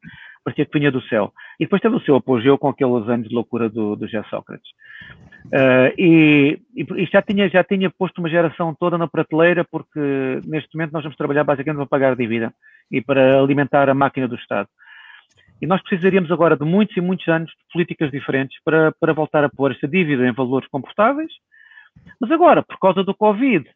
[0.45, 1.33] parecia que vinha do céu.
[1.61, 4.69] E depois teve o seu apogeu com aqueles anos de loucura do, do José Sócrates.
[5.47, 10.01] Uh, e, e, já, tinha, já tinha posto uma geração toda na prateleira porque
[10.47, 12.53] neste momento nós vamos trabalhar basicamente para pagar a dívida
[12.91, 14.69] e para alimentar a máquina do Estado.
[15.63, 19.45] E nós precisaríamos agora de muitos e muitos anos de políticas diferentes para, para voltar
[19.45, 21.31] a pôr esta dívida em valores comportáveis.
[22.21, 23.71] Mas agora, por causa do Covid,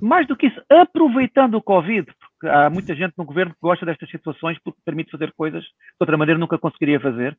[0.00, 3.84] mais do que isso, aproveitando o Covid, porque há muita gente no governo que gosta
[3.84, 7.36] destas situações porque permite fazer coisas que de outra maneira nunca conseguiria fazer.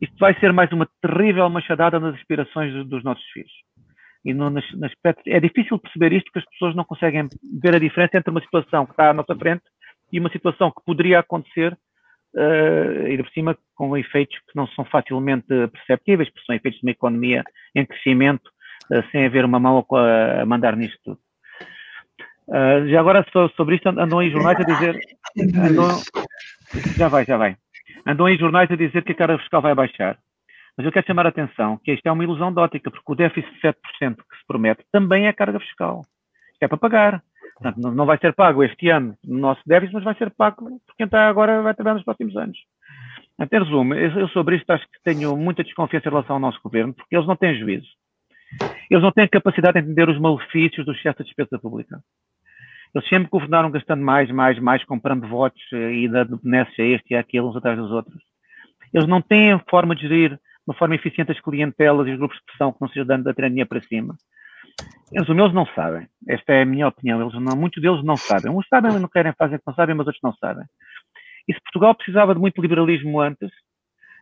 [0.00, 3.52] Isto vai ser mais uma terrível machadada nas aspirações dos, nossos filhos.
[4.24, 4.92] E no, nas, nas,
[5.26, 7.28] é difícil perceber isto porque as pessoas não conseguem
[7.60, 9.64] ver a diferença entre uma situação que está à nossa frente
[10.10, 11.76] e uma situação que poderia acontecer
[12.34, 16.86] uh, e por cima com efeitos que não são facilmente perceptíveis, porque são efeitos de
[16.86, 18.48] uma economia em crescimento,
[18.92, 21.18] uh, sem haver uma mão a, a mandar nisto tudo.
[22.48, 23.24] Uh, já agora
[23.56, 24.98] sobre isto andam aí jornais a dizer
[25.38, 26.02] andam,
[26.96, 27.56] já vai, já vai.
[28.06, 30.18] Andam aí jornais a dizer que a carga fiscal vai baixar.
[30.76, 33.14] Mas eu quero chamar a atenção que isto é uma ilusão de ótica porque o
[33.14, 33.74] déficit de 7%
[34.16, 36.02] que se promete também é carga fiscal.
[36.52, 37.22] Isto é para pagar
[37.62, 40.96] Portanto, não vai ser pago este ano no nosso déficit, mas vai ser pago por
[40.96, 42.58] quem está agora vai trabalhar nos próximos anos.
[43.40, 46.92] Em resumo, eu sobre isto acho que tenho muita desconfiança em relação ao nosso governo,
[46.92, 47.88] porque eles não têm juízo.
[48.90, 52.02] Eles não têm capacidade de entender os malefícios do excesso de despesa pública.
[52.94, 57.14] Eles sempre governaram gastando mais, mais, mais, comprando votos eh, e dando benesses a este
[57.14, 58.22] e àquele, uns atrás dos outros.
[58.92, 62.36] Eles não têm forma de gerir de uma forma eficiente as clientelas e os grupos
[62.36, 64.14] de pressão que não seja dando da treinha para cima.
[65.12, 66.08] Eles, eles não sabem.
[66.28, 67.20] Esta é a minha opinião.
[67.20, 68.50] Eles não, muitos deles não sabem.
[68.50, 70.64] Uns sabem, não querem fazer que não sabem, mas outros não sabem.
[71.48, 73.50] E se Portugal precisava de muito liberalismo antes,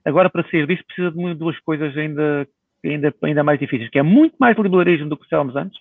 [0.04, 2.46] agora para sair disso precisa de duas coisas ainda,
[2.84, 5.78] ainda, ainda mais difíceis, que é muito mais liberalismo do que estávamos antes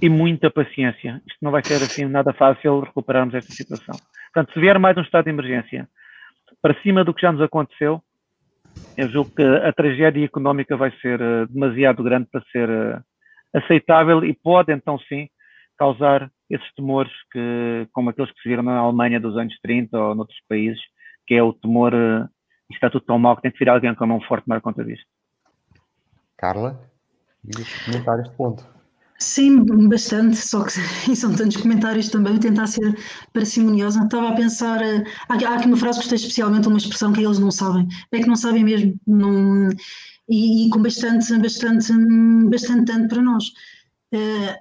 [0.00, 1.22] e muita paciência.
[1.26, 3.94] Isto não vai ser assim nada fácil recuperarmos esta situação.
[4.32, 5.88] Portanto, se vier mais um estado de emergência
[6.60, 8.02] para cima do que já nos aconteceu,
[8.96, 13.02] eu julgo que a tragédia económica vai ser uh, demasiado grande para ser uh,
[13.54, 15.28] aceitável e pode então sim
[15.78, 20.14] causar esses temores que, como aqueles que se viram na Alemanha dos anos 30 ou
[20.14, 20.80] noutros países,
[21.26, 22.28] que é o temor, uh,
[22.70, 24.84] está tudo tão mal que tem que vir alguém com a mão forte tomar conta
[24.84, 25.06] disto.
[26.36, 26.80] Carla,
[27.44, 28.81] queria comentar este ponto.
[29.22, 30.72] Sim, bastante, só que
[31.16, 32.98] são tantos comentários também, tentar ser
[33.32, 34.02] parcimoniosa.
[34.02, 37.24] Estava a pensar, eh, há, há aqui uma frase que gostei especialmente, uma expressão que
[37.24, 39.68] eles não sabem, é que não sabem mesmo, não,
[40.28, 41.92] e, e, com bastante, bastante,
[42.50, 43.44] bastante tanto para nós.
[44.12, 44.56] Uh,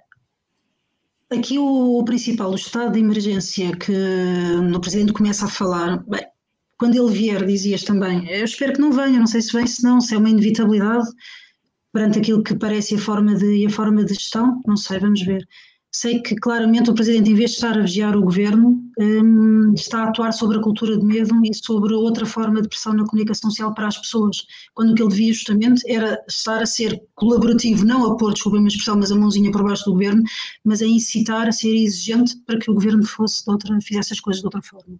[1.35, 6.21] aqui o, o, principal, o estado de emergência que o Presidente começa a falar, bem,
[6.77, 9.83] quando ele vier, dizias também, eu espero que não venha, não sei se vem, se
[9.83, 11.07] não, se é uma inevitabilidade,
[11.91, 15.45] perante aquilo que parece a forma de, a forma de gestão, não sei, vamos ver.
[15.93, 20.03] Sei que claramente o Presidente, em vez de estar a vigiar o Governo, um, está
[20.03, 23.49] a atuar sobre a cultura de medo e sobre outra forma de pressão na comunicação
[23.49, 24.37] social para as pessoas,
[24.73, 28.61] quando o que ele devia justamente era estar a ser colaborativo, não a pôr, desculpem
[28.61, 30.23] uma expressão, mas a mãozinha por baixo do Governo,
[30.63, 34.39] mas a incitar, a ser exigente para que o Governo fosse outra, fizesse as coisas
[34.39, 34.97] de outra forma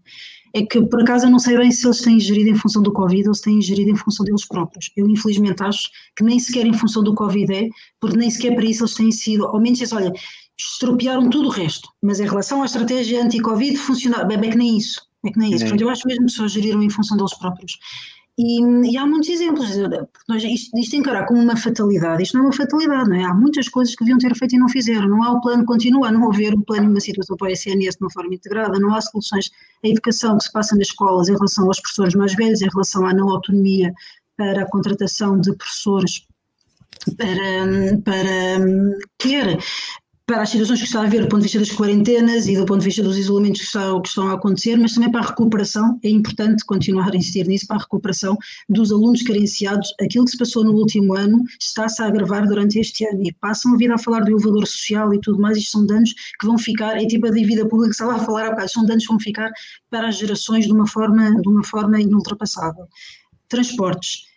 [0.54, 2.92] é que por acaso eu não sei bem se eles têm gerido em função do
[2.92, 4.92] Covid ou se têm gerido em função deles próprios.
[4.98, 8.66] Eu infelizmente acho que nem sequer em função do Covid é, porque nem sequer para
[8.66, 10.12] isso eles têm sido, ao menos olha,
[10.58, 14.78] estropiaram tudo o resto, mas em relação à estratégia anti-Covid funcionar, bem, é que nem
[14.78, 15.64] isso, é que nem isso.
[15.64, 17.78] Portanto, eu acho mesmo que só geriram em função deles próprios.
[18.38, 19.70] E, e, há muitos exemplos,
[20.28, 23.24] nós, isto, isto encarar como uma fatalidade, isto não é uma fatalidade, não é?
[23.24, 26.08] Há muitas coisas que deviam ter feito e não fizeram, não há o plano, continua
[26.08, 28.96] a não haver o plano uma situação para o SNS de uma forma integrada, não
[28.96, 29.52] há soluções,
[29.84, 33.06] a educação que se passa nas escolas em relação aos professores mais velhos, em relação
[33.06, 33.94] à não autonomia
[34.38, 36.26] para a contratação de professores
[37.18, 38.66] para, para
[39.18, 39.58] quer
[40.26, 42.66] para as situações que está a ver do ponto de vista das quarentenas e do
[42.66, 45.28] ponto de vista dos isolamentos que, está, que estão a acontecer, mas também para a
[45.28, 48.38] recuperação, é importante continuar a insistir nisso, para a recuperação
[48.70, 53.06] dos alunos carenciados, aquilo que se passou no último ano está-se a agravar durante este
[53.06, 53.24] ano.
[53.24, 56.14] E passam a vida a falar do elevador social e tudo mais, isto são danos
[56.40, 58.86] que vão ficar, é tipo a dívida pública que estava a falar há bocado, são
[58.86, 59.52] danos que vão ficar
[59.90, 62.88] para as gerações de uma forma, de uma forma inultrapassável.
[63.50, 64.31] Transportes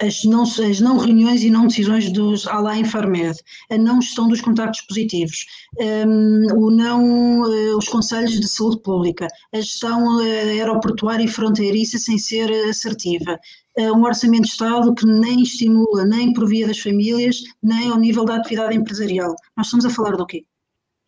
[0.00, 3.38] as, não, as não reuniões e não decisões dos Alain Farmed,
[3.70, 5.44] a não gestão dos contactos positivos,
[5.78, 11.28] um, ehm, o não, uh, os conselhos de saúde pública, a gestão uh, aeroportuária e
[11.28, 13.38] fronteiriça sem ser assertiva,
[13.78, 18.24] um orçamento de Estado que nem estimula, nem por via das famílias, nem ao nível
[18.24, 19.36] da atividade empresarial.
[19.54, 20.46] Nós estamos a falar do quê?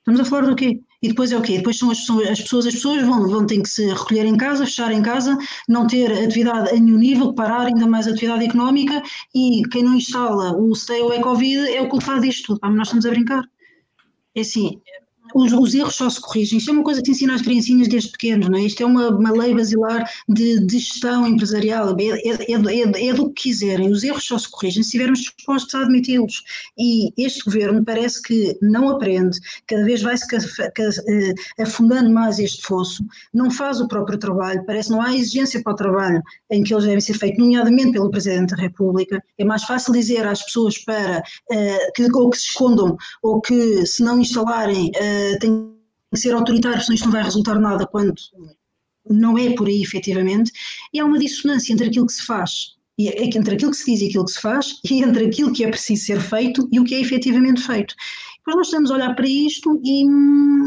[0.00, 0.82] Estamos a falar do quê?
[1.00, 1.58] E depois é o quê?
[1.58, 4.64] Depois são as, as pessoas, as pessoas vão, vão ter que se recolher em casa,
[4.64, 9.00] fechar em casa, não ter atividade a nenhum nível, parar ainda mais a atividade económica
[9.34, 12.60] e quem não instala o Stay Away Covid é o culpado disto tudo.
[12.60, 13.44] Pá, nós estamos a brincar.
[14.34, 14.80] É assim,
[15.34, 16.58] os, os, erros só se corrigem.
[16.58, 18.62] Isto é uma coisa que ensina às criancinhas desde pequenos, não é?
[18.62, 23.30] Isto é uma, uma lei basilar de, de gestão empresarial, é, é, é, é, do
[23.30, 23.90] que quiserem.
[23.90, 26.42] Os erros só se corrigem se estivermos dispostos a admiti-los.
[26.78, 33.04] E este governo parece que não aprende, cada vez vai-se eh, afundando mais este fosso,
[33.32, 36.72] não faz o próprio trabalho, parece que não há exigência para o trabalho em que
[36.72, 39.22] eles devem ser feitos, nomeadamente pelo Presidente da República.
[39.38, 43.86] É mais fácil dizer às pessoas para uh, que, ou que se escondam ou que
[43.86, 45.74] se não instalarem uh, tem
[46.12, 48.14] que ser autoritário, senão isto não vai resultar nada quando
[49.10, 50.52] não é por aí efetivamente,
[50.92, 53.90] e há uma dissonância entre aquilo que se faz, e é entre aquilo que se
[53.92, 56.80] diz e aquilo que se faz, e entre aquilo que é preciso ser feito e
[56.80, 57.94] o que é efetivamente feito.
[58.38, 60.04] Depois nós estamos a olhar para isto e,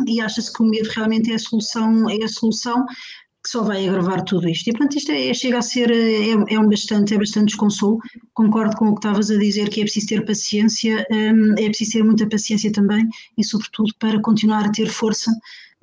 [0.08, 2.86] e acha-se que o medo realmente é a solução, é a solução
[3.44, 4.68] que só vai agravar tudo isto.
[4.68, 8.00] E portanto isto é, chega a ser, é, é, um bastante, é bastante desconsolo,
[8.34, 11.94] concordo com o que estavas a dizer, que é preciso ter paciência, hum, é preciso
[11.94, 15.32] ter muita paciência também, e sobretudo para continuar a ter força,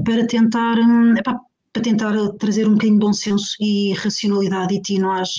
[0.05, 1.41] para tentar, hum, epá,
[1.73, 5.39] para tentar trazer um bocadinho de bom senso e racionalidade e tino às,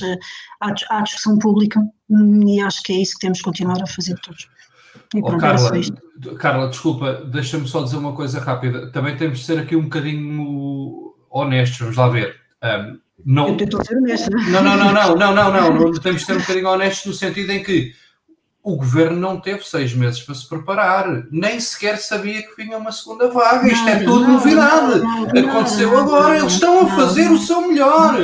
[0.62, 4.20] à, discussão pública, hum, e acho que é isso que temos que continuar a fazer
[4.20, 4.48] todos.
[5.14, 5.72] E pronto, oh, Carla,
[6.38, 8.92] Carla, desculpa, deixa-me só dizer uma coisa rápida.
[8.92, 10.22] Também temos de ser aqui um bocadinho
[11.30, 12.36] honestos, vamos lá ver.
[12.64, 14.30] Um, não, Eu ser honesta.
[14.30, 17.14] Não, não, não, não, não, não, não, não, temos de ser um bocadinho honestos no
[17.14, 17.94] sentido em que
[18.62, 22.92] o governo não teve seis meses para se preparar, nem sequer sabia que vinha uma
[22.92, 23.68] segunda vaga.
[23.68, 25.02] Isto é tudo novidade.
[25.38, 28.16] Aconteceu agora, eles estão a fazer o seu melhor.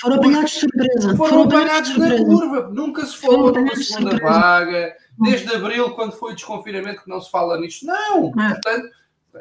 [0.00, 1.16] Foram apanhados de surpresa.
[1.16, 2.70] Foram apanhados na curva.
[2.72, 4.94] Nunca se falou de uma segunda vaga.
[5.18, 7.86] Desde abril, quando foi o desconfinamento, que não se fala nisto.
[7.86, 8.32] Não.
[8.32, 8.88] Portanto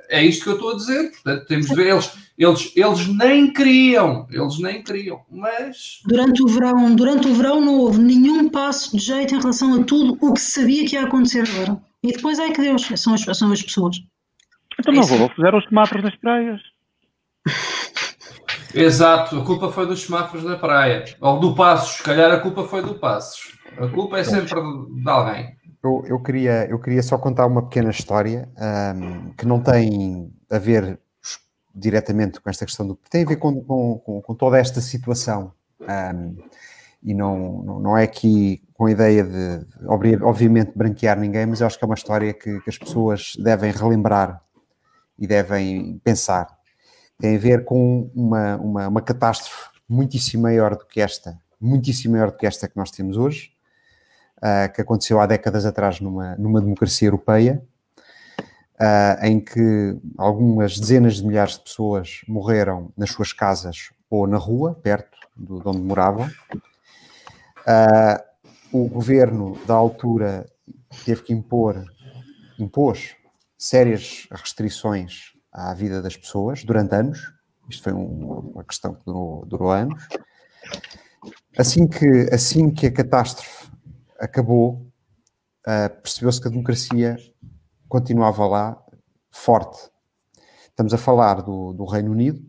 [0.10, 1.12] é isto que eu estou a dizer.
[1.12, 6.02] Portanto, temos de ver, eles, eles, eles nem queriam, eles nem queriam, mas...
[6.06, 9.84] Durante o verão, durante o verão não houve nenhum passo de jeito em relação a
[9.84, 11.82] tudo o que se sabia que ia acontecer agora.
[12.04, 13.98] E depois é que Deus, são as, são as pessoas.
[14.80, 16.62] Então não vou, fizeram os semáforos nas praias.
[18.74, 21.06] Exato, a culpa foi dos semáforos na praia.
[21.22, 23.54] Ou do Passos, se calhar a culpa foi do Passos.
[23.78, 25.56] A culpa é sempre de alguém.
[25.84, 28.48] Eu, eu, queria, eu queria só contar uma pequena história
[28.96, 30.98] um, que não tem a ver
[31.76, 32.96] diretamente com esta questão do.
[33.10, 35.54] tem a ver com, com, com toda esta situação.
[35.82, 36.38] Um,
[37.04, 39.66] e não, não, é aqui com a ideia de,
[40.22, 43.70] obviamente, branquear ninguém, mas eu acho que é uma história que, que as pessoas devem
[43.70, 44.42] relembrar
[45.20, 46.48] e devem pensar.
[47.20, 52.32] Tem a ver com uma, uma, uma catástrofe muitíssimo maior do que esta, muitíssimo maior
[52.32, 53.53] do que esta que nós temos hoje,
[54.74, 57.64] que aconteceu há décadas atrás numa, numa democracia europeia,
[58.74, 64.38] uh, em que algumas dezenas de milhares de pessoas morreram nas suas casas ou na
[64.38, 66.30] rua, perto de onde moravam.
[67.66, 68.34] Uh,
[68.72, 70.46] o governo da altura
[71.06, 71.84] teve que impor,
[72.60, 73.16] impôs
[73.58, 77.34] sérias restrições à vida das pessoas durante anos.
[77.70, 80.08] Isto foi um, uma questão que durou, durou anos.
[81.58, 83.73] Assim que, assim que a catástrofe
[84.20, 84.88] acabou,
[85.68, 87.18] uh, percebeu-se que a democracia
[87.88, 88.84] continuava lá
[89.30, 89.89] forte.
[90.68, 92.43] Estamos a falar do, do Reino Unido,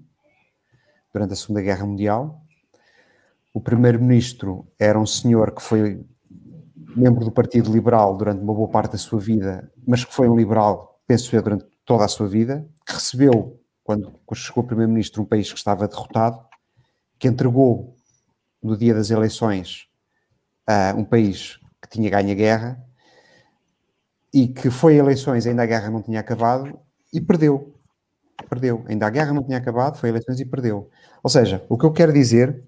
[1.14, 2.42] durante a Segunda Guerra Mundial.
[3.52, 6.04] O primeiro-ministro era um senhor que foi
[6.96, 10.36] membro do Partido Liberal durante uma boa parte da sua vida, mas que foi um
[10.36, 15.52] liberal, penso eu, durante toda a sua vida, que recebeu, quando, chegou primeiro-ministro, um país
[15.52, 16.40] que estava derrotado,
[17.18, 17.94] que entregou
[18.62, 19.88] no dia das eleições
[20.68, 22.84] uh, um país que tinha ganho a guerra
[24.32, 26.78] e que foi a eleições, ainda a guerra não tinha acabado
[27.12, 27.72] e perdeu.
[28.48, 28.84] Perdeu.
[28.88, 30.90] Ainda a guerra não tinha acabado, foi a eleições e perdeu.
[31.22, 32.62] Ou seja, o que eu quero dizer,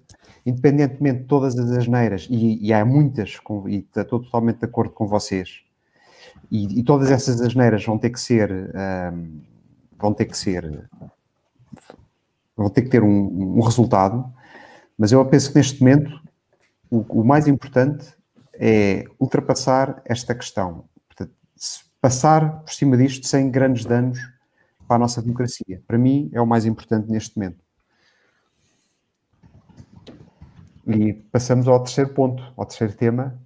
[0.45, 4.93] independentemente de todas as asneiras, e, e há muitas, com, e estou totalmente de acordo
[4.93, 5.61] com vocês,
[6.49, 8.49] e, e todas essas asneiras vão ter que ser,
[9.13, 9.41] um,
[9.99, 10.89] vão ter que ser,
[12.55, 14.31] vão ter que ter um, um resultado,
[14.97, 16.26] mas eu penso que neste momento
[16.89, 18.07] o, o mais importante
[18.53, 20.85] é ultrapassar esta questão.
[21.07, 21.33] Portanto,
[22.01, 24.19] passar por cima disto sem grandes danos
[24.87, 25.81] para a nossa democracia.
[25.87, 27.63] Para mim é o mais importante neste momento.
[30.87, 33.37] E passamos ao terceiro ponto, ao terceiro tema,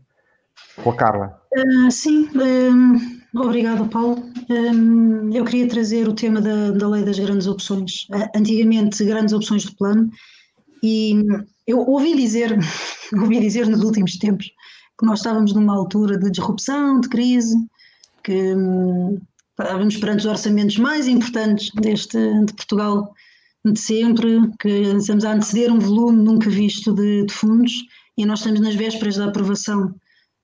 [0.83, 1.41] com a Carla.
[1.51, 4.23] Uh, sim, um, Paulo.
[4.47, 8.07] Um, eu queria trazer o tema da, da lei das grandes opções.
[8.11, 10.11] Uh, antigamente, grandes opções de plano,
[10.83, 11.15] e
[11.72, 12.57] eu ouvi dizer,
[13.19, 14.47] ouvi dizer nos últimos tempos
[14.99, 17.57] que nós estávamos numa altura de disrupção, de crise,
[18.24, 19.19] que um,
[19.59, 23.13] estávamos perante os orçamentos mais importantes deste, de Portugal
[23.63, 27.74] de sempre, que estamos a anteceder um volume nunca visto de, de fundos
[28.17, 29.93] e nós estamos nas vésperas da aprovação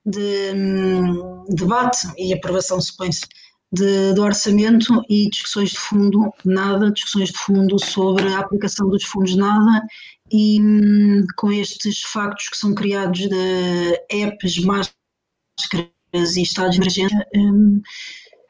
[0.05, 3.25] de um, debate e aprovação, supõe-se,
[3.71, 9.03] de, do orçamento e discussões de fundo, nada, discussões de fundo sobre a aplicação dos
[9.03, 9.85] fundos, nada,
[10.31, 17.27] e hum, com estes factos que são criados de apps, máscaras e estados de emergência,
[17.35, 17.81] hum,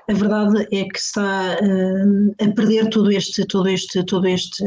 [0.10, 4.64] a verdade é que está uh, a perder todo este, todo este, todo este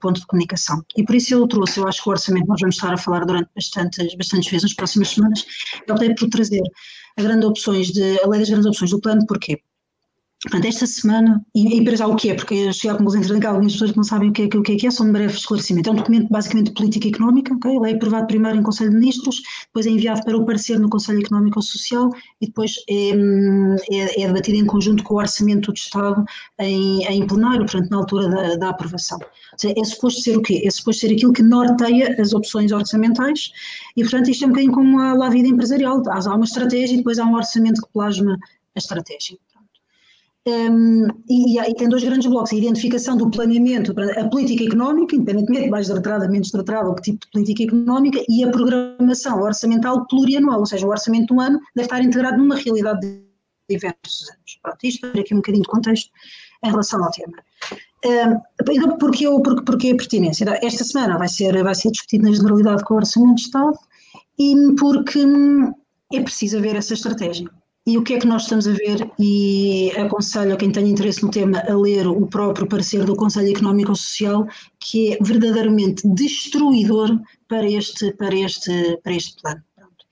[0.00, 0.84] ponto de comunicação.
[0.96, 3.24] E por isso eu trouxe, eu acho que o orçamento nós vamos estar a falar
[3.24, 5.44] durante bastantes, bastantes vezes nas próximas semanas,
[5.86, 6.62] eu optei por trazer
[7.16, 9.60] a, grande opções de, a lei das grandes opções do plano, porquê?
[10.44, 13.40] Portanto, esta semana, e, e para já o que é, porque eu cheguei à conclusão
[13.40, 15.02] que algumas pessoas que não sabem o que é, o que é, que é, só
[15.02, 15.88] um breve esclarecimento.
[15.88, 17.74] É um documento basicamente de política económica, okay?
[17.74, 20.90] ele é aprovado primeiro em Conselho de Ministros, depois é enviado para o parecer no
[20.90, 22.10] Conselho Económico e Social
[22.42, 23.10] e depois é,
[23.90, 26.22] é, é, debatido em conjunto com o Orçamento do Estado
[26.60, 29.18] em, em plenário, portanto, na altura da, da aprovação.
[29.18, 30.60] Ou seja, é suposto ser o quê?
[30.62, 33.50] É suposto ser aquilo que norteia as opções orçamentais
[33.96, 36.02] e, portanto, isto é um bocadinho como a, a vida empresarial.
[36.06, 38.36] Há uma estratégia e depois há um orçamento que plasma
[38.74, 39.38] a estratégia.
[40.46, 45.64] Um, e, e, tem dois grandes blocos, a identificação do planeamento, a política económica, independentemente
[45.64, 50.06] de mais estruturada, menos estruturada, o que tipo de política económica, e a programação orçamental
[50.06, 53.24] plurianual, ou seja, o orçamento do ano deve estar integrado numa realidade de
[53.70, 54.58] diversos anos.
[54.62, 56.10] Pronto, isto para aqui um bocadinho de contexto
[56.62, 57.38] em relação ao tema.
[58.04, 60.44] Um, então, porque, eu, porque, porque a pertinência?
[60.62, 63.78] Esta semana vai ser, vai ser discutido na generalidade com o Orçamento de Estado
[64.38, 65.72] e porque hum,
[66.12, 67.48] é preciso haver essa estratégia.
[67.86, 69.10] E o que é que nós estamos a ver?
[69.18, 73.50] E aconselho a quem tenha interesse no tema a ler o próprio parecer do Conselho
[73.50, 74.46] Económico Social,
[74.80, 79.62] que é verdadeiramente destruidor para este, para este, para este plano.
[79.76, 80.06] Pronto.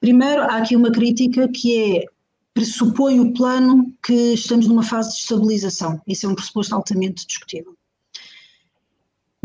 [0.00, 2.04] Primeiro, há aqui uma crítica que é
[2.52, 6.00] pressupõe o plano que estamos numa fase de estabilização.
[6.06, 7.74] Isso é um pressuposto altamente discutível.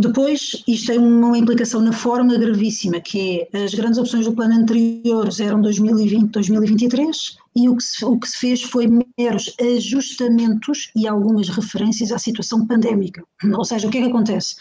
[0.02, 4.56] Depois, isto tem uma implicação na forma gravíssima, que é as grandes opções do plano
[4.56, 8.88] anterior eram 2020, 2023, e o que, se, o que se fez foi
[9.18, 13.22] meros ajustamentos e algumas referências à situação pandémica.
[13.58, 14.56] Ou seja, o que é que acontece?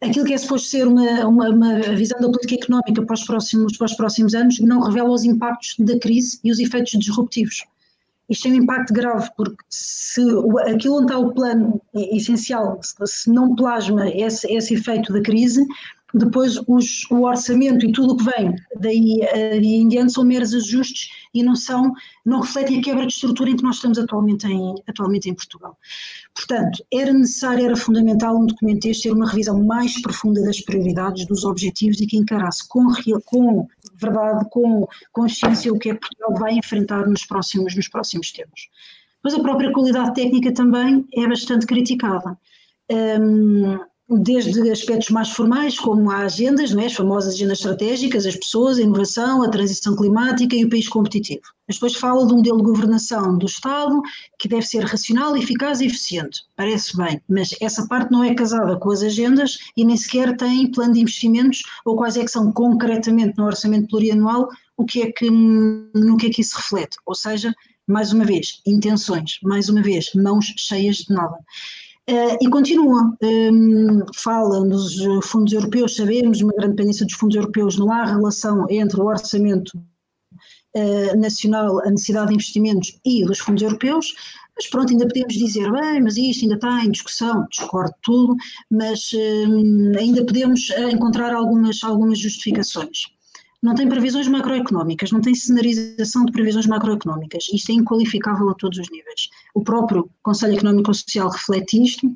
[0.00, 3.76] Aquilo que é suposto ser uma, uma, uma visão da política económica para os, próximos,
[3.76, 7.66] para os próximos anos não revela os impactos da crise e os efeitos disruptivos.
[8.30, 10.22] Isto tem um impacto grave, porque se
[10.68, 15.66] aquilo onde está o plano essencial, se não plasma esse, esse efeito da crise,
[16.14, 20.54] depois os, o orçamento e tudo o que vem daí, daí em diante são meros
[20.54, 21.92] ajustes e não são,
[22.24, 25.76] não refletem a quebra de estrutura em que nós estamos atualmente em, atualmente em Portugal.
[26.34, 31.26] Portanto, era necessário, era fundamental um documento este ter uma revisão mais profunda das prioridades,
[31.26, 32.86] dos objetivos e que encarasse com,
[33.24, 38.32] com verdade, com consciência o que é que Portugal vai enfrentar nos próximos, nos próximos
[38.32, 38.68] tempos.
[39.22, 42.38] Mas a própria qualidade técnica também é bastante criticada.
[42.90, 43.78] Um,
[44.18, 46.86] desde aspectos mais formais, como as agendas, não é?
[46.86, 51.42] as famosas agendas estratégicas, as pessoas, a inovação, a transição climática e o país competitivo.
[51.68, 54.00] Mas depois fala de um modelo de governação do Estado
[54.38, 56.40] que deve ser racional, eficaz e eficiente.
[56.56, 60.70] Parece bem, mas essa parte não é casada com as agendas e nem sequer tem
[60.72, 65.12] plano de investimentos ou quais é que são concretamente no orçamento plurianual o que é
[65.12, 66.96] que, no que é que isso reflete.
[67.06, 67.54] Ou seja,
[67.86, 71.36] mais uma vez, intenções, mais uma vez, mãos cheias de nada.
[72.08, 77.78] Uh, e continua, um, fala dos fundos europeus, sabemos uma grande dependência dos fundos europeus,
[77.78, 79.78] não há relação entre o orçamento
[80.76, 84.12] uh, nacional, a necessidade de investimentos e dos fundos europeus,
[84.56, 88.34] mas pronto, ainda podemos dizer, bem, mas isto ainda está em discussão, discordo tudo,
[88.70, 93.04] mas um, ainda podemos eh, encontrar algumas, algumas justificações
[93.62, 97.44] não tem previsões macroeconómicas, não tem cenarização de previsões macroeconómicas.
[97.52, 99.28] Isto é inqualificável a todos os níveis.
[99.54, 102.10] O próprio Conselho Económico Social reflete isto,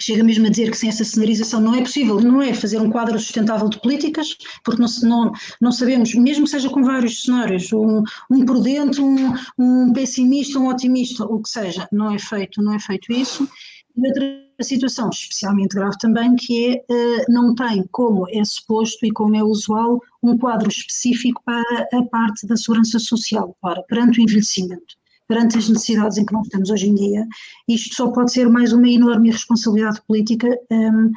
[0.00, 2.90] chega mesmo a dizer que sem essa cenarização não é possível, não é fazer um
[2.90, 7.72] quadro sustentável de políticas, porque não, não, não sabemos, mesmo que seja com vários cenários,
[7.72, 12.74] um, um prudente, um, um pessimista, um otimista, o que seja, não é feito, não
[12.74, 13.48] é feito isso.
[13.96, 19.10] E outra situação especialmente grave também, que é, eh, não tem, como é suposto e
[19.10, 24.22] como é usual, um quadro específico para a parte da segurança social, para, perante o
[24.22, 24.96] envelhecimento,
[25.26, 27.26] perante as necessidades em que nós estamos hoje em dia.
[27.68, 31.10] Isto só pode ser mais uma enorme responsabilidade política, um, ehm,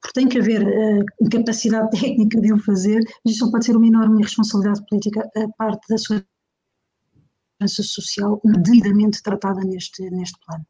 [0.00, 3.76] porque tem que haver uh, capacidade técnica de o fazer, mas isto só pode ser
[3.76, 6.26] uma enorme responsabilidade política a parte da segurança
[7.68, 10.64] social devidamente tratada neste, neste plano.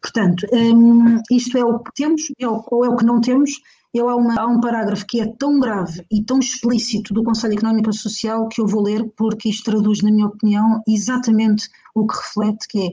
[0.00, 3.50] Portanto, um, isto é o que temos é o, ou é o que não temos.
[3.92, 7.54] Eu, há, uma, há um parágrafo que é tão grave e tão explícito do Conselho
[7.54, 12.06] Económico e Social que eu vou ler porque isto traduz, na minha opinião, exatamente o
[12.06, 12.92] que reflete, que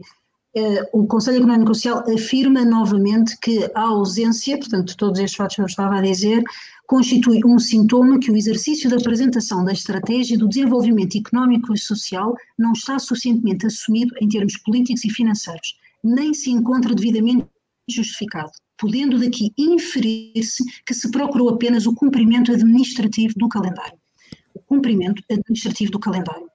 [0.55, 5.35] é uh, o Conselho Económico e Social afirma novamente que a ausência, portanto, todos estes
[5.35, 6.41] fatos que eu estava a dizer,
[6.87, 12.33] constitui um sintoma que o exercício da apresentação da estratégia do desenvolvimento económico e social
[12.57, 17.47] não está suficientemente assumido em termos políticos e financeiros nem se encontra devidamente
[17.89, 23.97] justificado, podendo daqui inferir-se que se procurou apenas o cumprimento administrativo do calendário.
[24.53, 26.47] O cumprimento administrativo do calendário.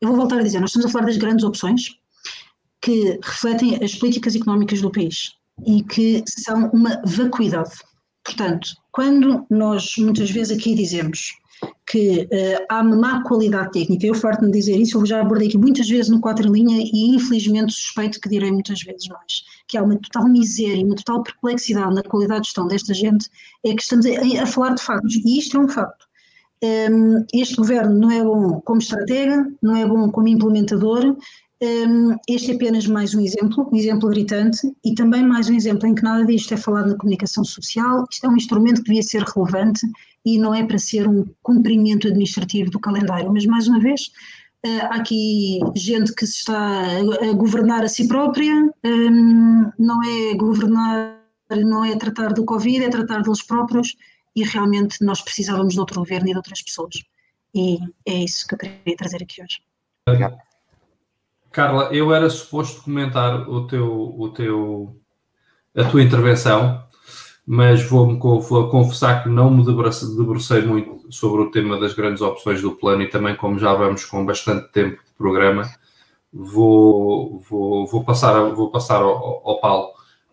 [0.00, 1.96] Eu vou voltar a dizer, nós estamos a falar das grandes opções
[2.80, 5.30] que refletem as políticas económicas do país
[5.64, 7.70] e que são uma vacuidade.
[8.24, 11.32] Portanto, quando nós muitas vezes aqui dizemos
[11.86, 15.88] que uh, há má qualidade técnica, eu farto-me dizer isso, eu já abordei aqui muitas
[15.88, 19.96] vezes no quatro linha e infelizmente suspeito que direi muitas vezes mais, que há uma
[19.96, 23.28] total miséria, uma total perplexidade na qualidade de gestão desta gente,
[23.64, 26.06] é que estamos a, a falar de factos, e isto é um facto.
[26.62, 31.16] Um, ehm, este governo não é bom como estratega, não é bom como implementador,
[31.62, 35.86] um, este é apenas mais um exemplo, um exemplo gritante, e também mais um exemplo
[35.86, 38.04] em que nada disto é falado na comunicação social.
[38.10, 39.86] Isto é um instrumento que devia ser relevante
[40.24, 43.32] e não é para ser um cumprimento administrativo do calendário.
[43.32, 44.12] Mas, mais uma vez,
[44.64, 48.54] uh, há aqui gente que se está a, governar a si própria,
[48.84, 51.18] um, não é governar,
[51.50, 53.96] não é tratar do Covid, é tratar deles próprios,
[54.34, 57.02] e realmente nós precisávamos de outro governo e de outras pessoas.
[57.54, 59.60] E é isso que eu queria trazer aqui hoje.
[60.06, 60.38] Obrigado.
[61.50, 64.96] Carla, eu era suposto comentar o teu, o teu,
[65.76, 66.82] a tua intervenção,
[67.46, 72.62] mas vou-me vou confessar que não me debrucei muito sobre o tema das grandes opções
[72.62, 75.64] do plano e também, como já vamos com bastante tempo de programa,
[76.32, 79.88] vou, vou, vou passar, vou passar ao, ao Paulo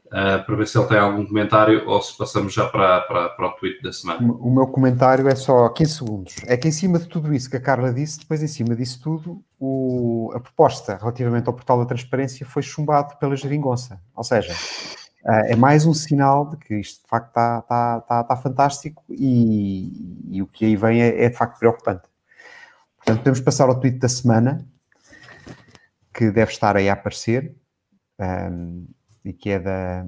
[0.08, 3.48] uh, para ver se ele tem algum comentário ou se passamos já para, para, para
[3.48, 4.20] o tweet da semana.
[4.22, 6.36] O meu comentário é só 15 segundos.
[6.46, 9.02] É que em cima de tudo isso que a Carla disse, depois em cima disso
[9.02, 14.00] tudo, o, a proposta relativamente ao portal da transparência foi chumbado pela geringonça.
[14.16, 14.54] Ou seja,
[15.26, 20.38] é mais um sinal de que isto de facto está, está, está, está fantástico e,
[20.38, 22.04] e, o que aí vem é, é de facto preocupante.
[22.98, 24.66] Portanto, podemos passar ao tweet da semana,
[26.14, 27.56] que deve estar aí a aparecer.
[28.20, 28.86] Um,
[29.24, 30.06] e que é da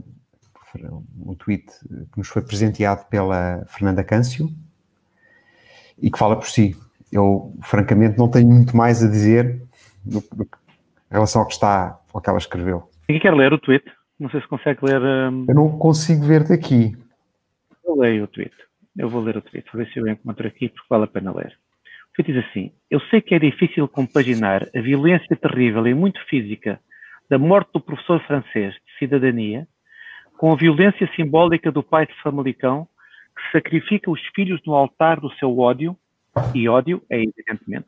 [1.20, 1.66] um tweet
[2.14, 4.50] que nos foi presenteado pela Fernanda Câncio
[5.98, 6.78] e que fala por si.
[7.12, 9.62] Eu, francamente, não tenho muito mais a dizer
[10.02, 12.90] do, do, em relação ao que está, ao que ela escreveu.
[13.06, 13.84] Quem quer ler o tweet?
[14.22, 15.02] Não sei se consegue ler.
[15.02, 15.46] Um...
[15.50, 16.96] Eu não consigo ver daqui.
[17.84, 18.54] Eu leio o tweet.
[18.96, 21.36] Eu vou ler o tweet, vou ver se eu encontro aqui, porque vale a pena
[21.36, 21.58] ler.
[22.12, 26.24] O tweet diz assim: Eu sei que é difícil compaginar a violência terrível e muito
[26.28, 26.80] física
[27.28, 29.68] da morte do professor francês de cidadania
[30.38, 32.88] com a violência simbólica do pai de Famalicão
[33.36, 35.98] que sacrifica os filhos no altar do seu ódio,
[36.54, 37.88] e ódio é evidentemente.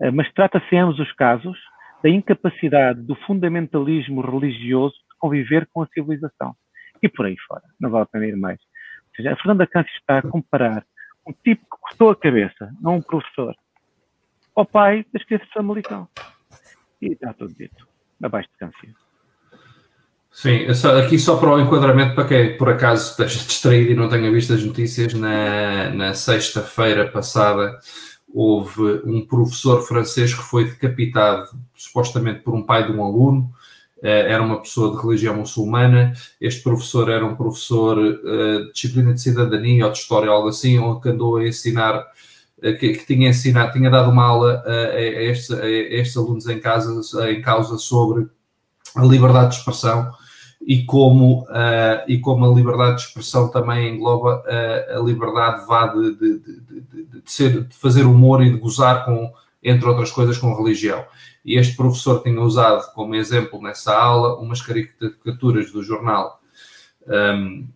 [0.00, 1.58] Eh, mas trata-se em ambos os casos
[2.02, 6.54] da incapacidade do fundamentalismo religioso de conviver com a civilização.
[7.02, 7.62] E por aí fora.
[7.80, 8.58] Não vale a pena ir mais.
[8.60, 10.84] Ou seja, a Fernanda Câncio está a comparar
[11.26, 13.54] um tipo que cortou a cabeça, não um professor,
[14.54, 16.08] ao pai das crianças de Famalicão.
[17.00, 17.86] E está tudo dito.
[18.22, 18.94] Abaixo de Câncio.
[20.30, 20.66] Sim,
[20.98, 24.54] aqui só para o enquadramento, para quem por acaso esteja distraído e não tenha visto
[24.54, 27.78] as notícias, na, na sexta-feira passada
[28.34, 31.50] houve um professor francês que foi decapitado,
[31.82, 33.52] supostamente por um pai de um aluno,
[34.02, 36.12] eh, era uma pessoa de religião muçulmana.
[36.40, 40.78] Este professor era um professor eh, de disciplina de cidadania ou de história, algo assim,
[40.78, 42.04] onde andou a ensinar,
[42.60, 46.48] eh, que, que, tinha ensinado, tinha dado uma aula a, a, estes, a estes, alunos
[46.48, 48.26] em, casa, em causa sobre
[48.96, 50.12] a liberdade de expressão
[50.66, 55.88] e como, uh, e como a liberdade de expressão também engloba uh, a liberdade vá
[55.88, 60.38] de, de, de, de, ser, de fazer humor e de gozar com, entre outras coisas,
[60.38, 61.04] com religião.
[61.44, 66.40] E este professor tinha usado como exemplo nessa aula umas caricaturas do jornal
[67.06, 67.68] um,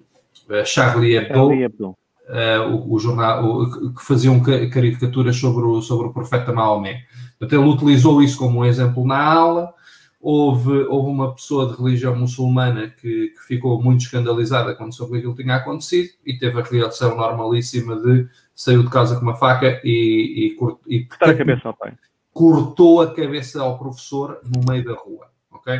[0.64, 1.96] Charlie Hebdo, Charlie Hebdo.
[2.28, 7.04] Uh, o, o, jornal o, que faziam caricaturas sobre o, sobre o profeta Maomé.
[7.38, 9.72] Portanto, ele utilizou isso como um exemplo na aula
[10.20, 15.18] houve, houve uma pessoa de religião muçulmana que, que, ficou muito escandalizada quando soube que
[15.18, 19.80] aquilo tinha acontecido e teve a reação normalíssima de saiu de casa com uma faca
[19.84, 21.92] e, e, e cortar a cabeça ao pai.
[22.32, 25.30] Cortou a cabeça ao professor no meio da rua.
[25.50, 25.78] Ok?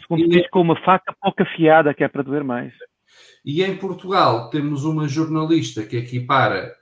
[0.00, 2.72] Segundo diz com uma faca pouco afiada, que é para doer mais.
[3.44, 6.72] E em Portugal temos uma jornalista que equipara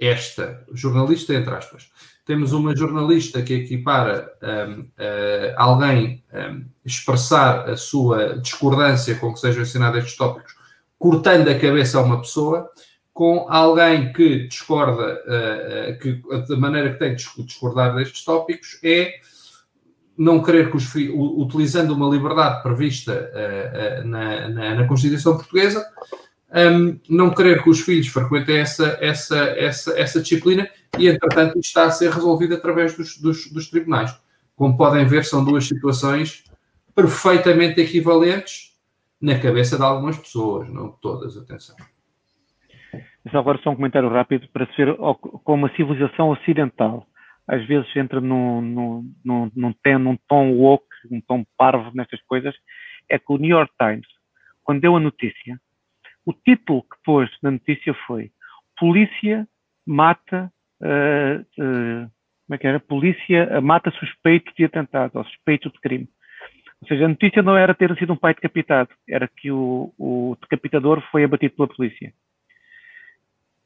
[0.00, 1.90] esta, jornalista entre aspas,
[2.24, 9.40] temos uma jornalista que equipara um, uh, alguém um, expressar a sua discordância com que
[9.40, 10.54] sejam ensinados estes tópicos,
[10.98, 12.70] cortando a cabeça a uma pessoa,
[13.18, 18.78] com alguém que discorda, uh, uh, que da maneira que tem de discordar destes tópicos
[18.80, 19.14] é
[20.16, 23.32] não querer que os filhos, utilizando uma liberdade prevista
[24.04, 25.84] na, na, na Constituição Portuguesa,
[26.52, 31.86] um, não querer que os filhos frequentem essa, essa, essa, essa disciplina e, entretanto, está
[31.86, 34.16] a ser resolvido através dos, dos, dos tribunais.
[34.54, 36.44] Como podem ver, são duas situações
[36.94, 38.76] perfeitamente equivalentes
[39.20, 41.74] na cabeça de algumas pessoas, não todas, atenção.
[43.28, 44.96] Mas agora só um comentário rápido para se ver
[45.44, 47.06] como a civilização ocidental
[47.46, 52.54] às vezes entra num, num, num, num, num tom woke, um tom parvo nestas coisas,
[53.06, 54.06] é que o New York Times,
[54.64, 55.60] quando deu a notícia,
[56.24, 58.30] o título que pôs na notícia foi
[58.78, 59.46] Polícia
[59.86, 60.50] mata
[60.80, 62.10] uh, uh,
[62.46, 62.80] como é que era?
[62.80, 66.08] Polícia mata suspeito de atentado ou suspeito de crime.
[66.80, 70.34] Ou seja, a notícia não era ter sido um pai decapitado, era que o, o
[70.40, 72.10] decapitador foi abatido pela polícia.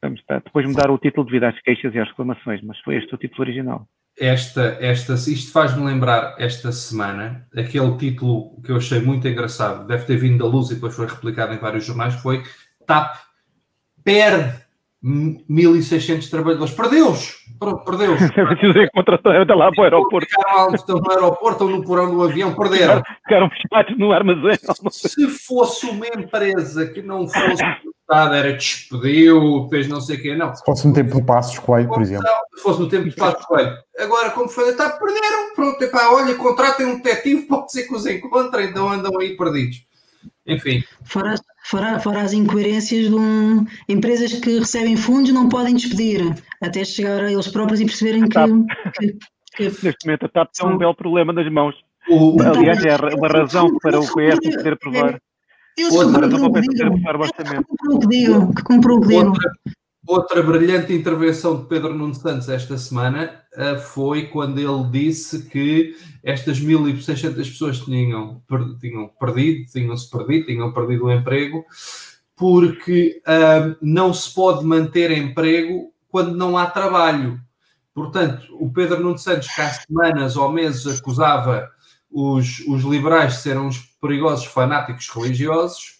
[0.03, 3.15] Vamos estar, depois mudaram o título devido às queixas e às reclamações, mas foi este
[3.15, 3.87] o título original.
[4.19, 10.03] Esta, esta, isto faz-me lembrar esta semana aquele título que eu achei muito engraçado, deve
[10.03, 12.43] ter vindo da luz e depois foi replicado em vários jornais, foi
[12.85, 13.15] TAP
[14.03, 14.61] perde
[15.03, 16.73] 1.600 trabalhadores.
[16.73, 17.45] Perdeu-os!
[17.85, 18.19] Perdeu-os!
[18.93, 20.27] Contrataram lá para o aeroporto.
[20.73, 23.01] Estão no aeroporto ou no porão do avião, perderam.
[23.23, 24.57] Ficaram fechados no armazém.
[24.91, 27.63] Se fosse uma empresa que não fosse
[28.15, 30.55] era despediu, fez não sei o quê, não.
[30.55, 32.27] Se fosse no tempo do Passos Coelho, por exemplo.
[32.55, 33.77] Se fosse no tempo do Passos Coelho.
[33.97, 38.05] Agora, como foi, está, perderam, pronto, epá, olha, contratem um detetive, pode ser que os
[38.05, 39.85] encontrem, então andam aí perdidos.
[40.45, 40.83] Enfim.
[41.05, 41.35] Fora,
[41.65, 47.23] fora, fora as incoerências de um, empresas que recebem fundos não podem despedir, até chegar
[47.23, 48.39] a eles próprios e perceberem que,
[48.97, 49.17] que,
[49.55, 51.75] que, Neste momento a TAP tem um belo problema nas mãos.
[52.09, 55.19] O, Aliás, é uma razão para o PS poder provar.
[55.77, 56.29] Eu outra,
[58.55, 59.51] que comprou o outra,
[60.05, 65.95] outra brilhante intervenção de Pedro Nuno Santos esta semana uh, foi quando ele disse que
[66.23, 71.65] estas 1.600 pessoas tinham, per, tinham perdido, tinham-se perdido, tinham perdido o emprego,
[72.35, 77.39] porque uh, não se pode manter emprego quando não há trabalho.
[77.93, 81.69] Portanto, o Pedro Nuno Santos, que há semanas ou meses acusava
[82.11, 85.99] os, os liberais de serem uns perigosos fanáticos religiosos,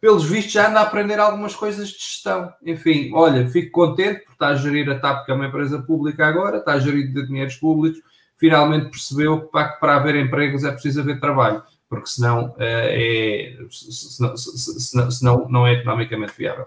[0.00, 2.52] pelos vistos já anda a aprender algumas coisas de gestão.
[2.66, 6.26] Enfim, olha, fico contente por estar a gerir a TAP, que é uma empresa pública
[6.26, 8.00] agora, está a gerir de dinheiros públicos,
[8.36, 14.36] finalmente percebeu que para, para haver empregos é preciso haver trabalho, porque senão, é, senão,
[14.36, 16.66] senão, senão não é economicamente viável.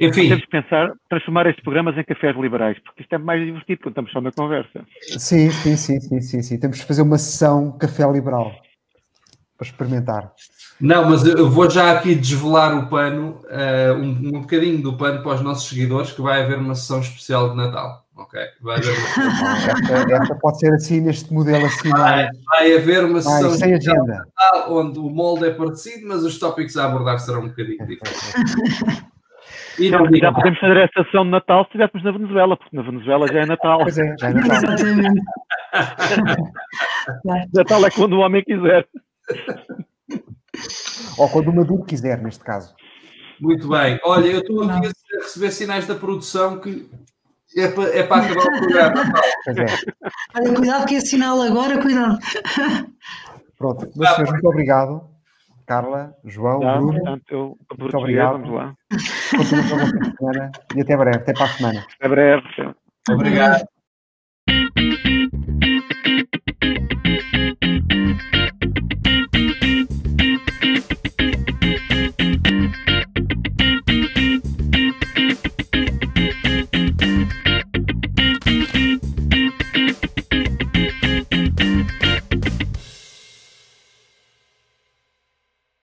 [0.00, 0.28] Enfim.
[0.28, 3.92] Temos que pensar, transformar estes programas em cafés liberais, porque isto é mais divertido quando
[3.92, 4.84] estamos só na conversa.
[5.18, 6.58] Sim, sim, sim, sim, sim, sim.
[6.58, 8.54] Temos que fazer uma sessão café liberal
[9.56, 10.32] para experimentar.
[10.80, 15.22] Não, mas eu vou já aqui desvelar o pano, uh, um, um bocadinho do pano
[15.22, 18.04] para os nossos seguidores, que vai haver uma sessão especial de Natal.
[18.14, 19.88] Ok, vai haver uma...
[19.92, 21.90] esta, esta, pode ser assim, neste modelo assim.
[21.90, 24.26] Vai, vai haver uma sessão sem agenda.
[24.36, 29.04] Natal, onde o molde é parecido, mas os tópicos a abordar serão um bocadinho diferentes.
[29.78, 32.82] E não, já podemos fazer essa sessão de Natal se estivéssemos na Venezuela, porque na
[32.82, 33.78] Venezuela já é Natal.
[33.80, 34.56] Pois é, já é Natal.
[34.56, 35.22] Exatamente.
[37.54, 38.86] Natal é quando o homem quiser.
[41.18, 42.74] Ou quando o Maduro quiser, neste caso.
[43.40, 43.98] Muito bem.
[44.04, 46.88] Olha, eu estou aqui a receber sinais da produção que
[47.56, 49.02] é para, é para acabar o programa.
[49.48, 50.38] É.
[50.38, 52.18] Olha, cuidado que esse sinal agora, cuidado.
[53.56, 55.16] Pronto, meus senhores, muito obrigado.
[55.66, 57.00] Carla, João, Não, Bruno.
[57.00, 58.32] Portanto, eu, muito obrigado.
[58.32, 58.74] Vamos lá.
[60.18, 61.86] Semana, e até breve, até para a semana.
[61.98, 62.74] Até breve.
[63.10, 63.66] Obrigado.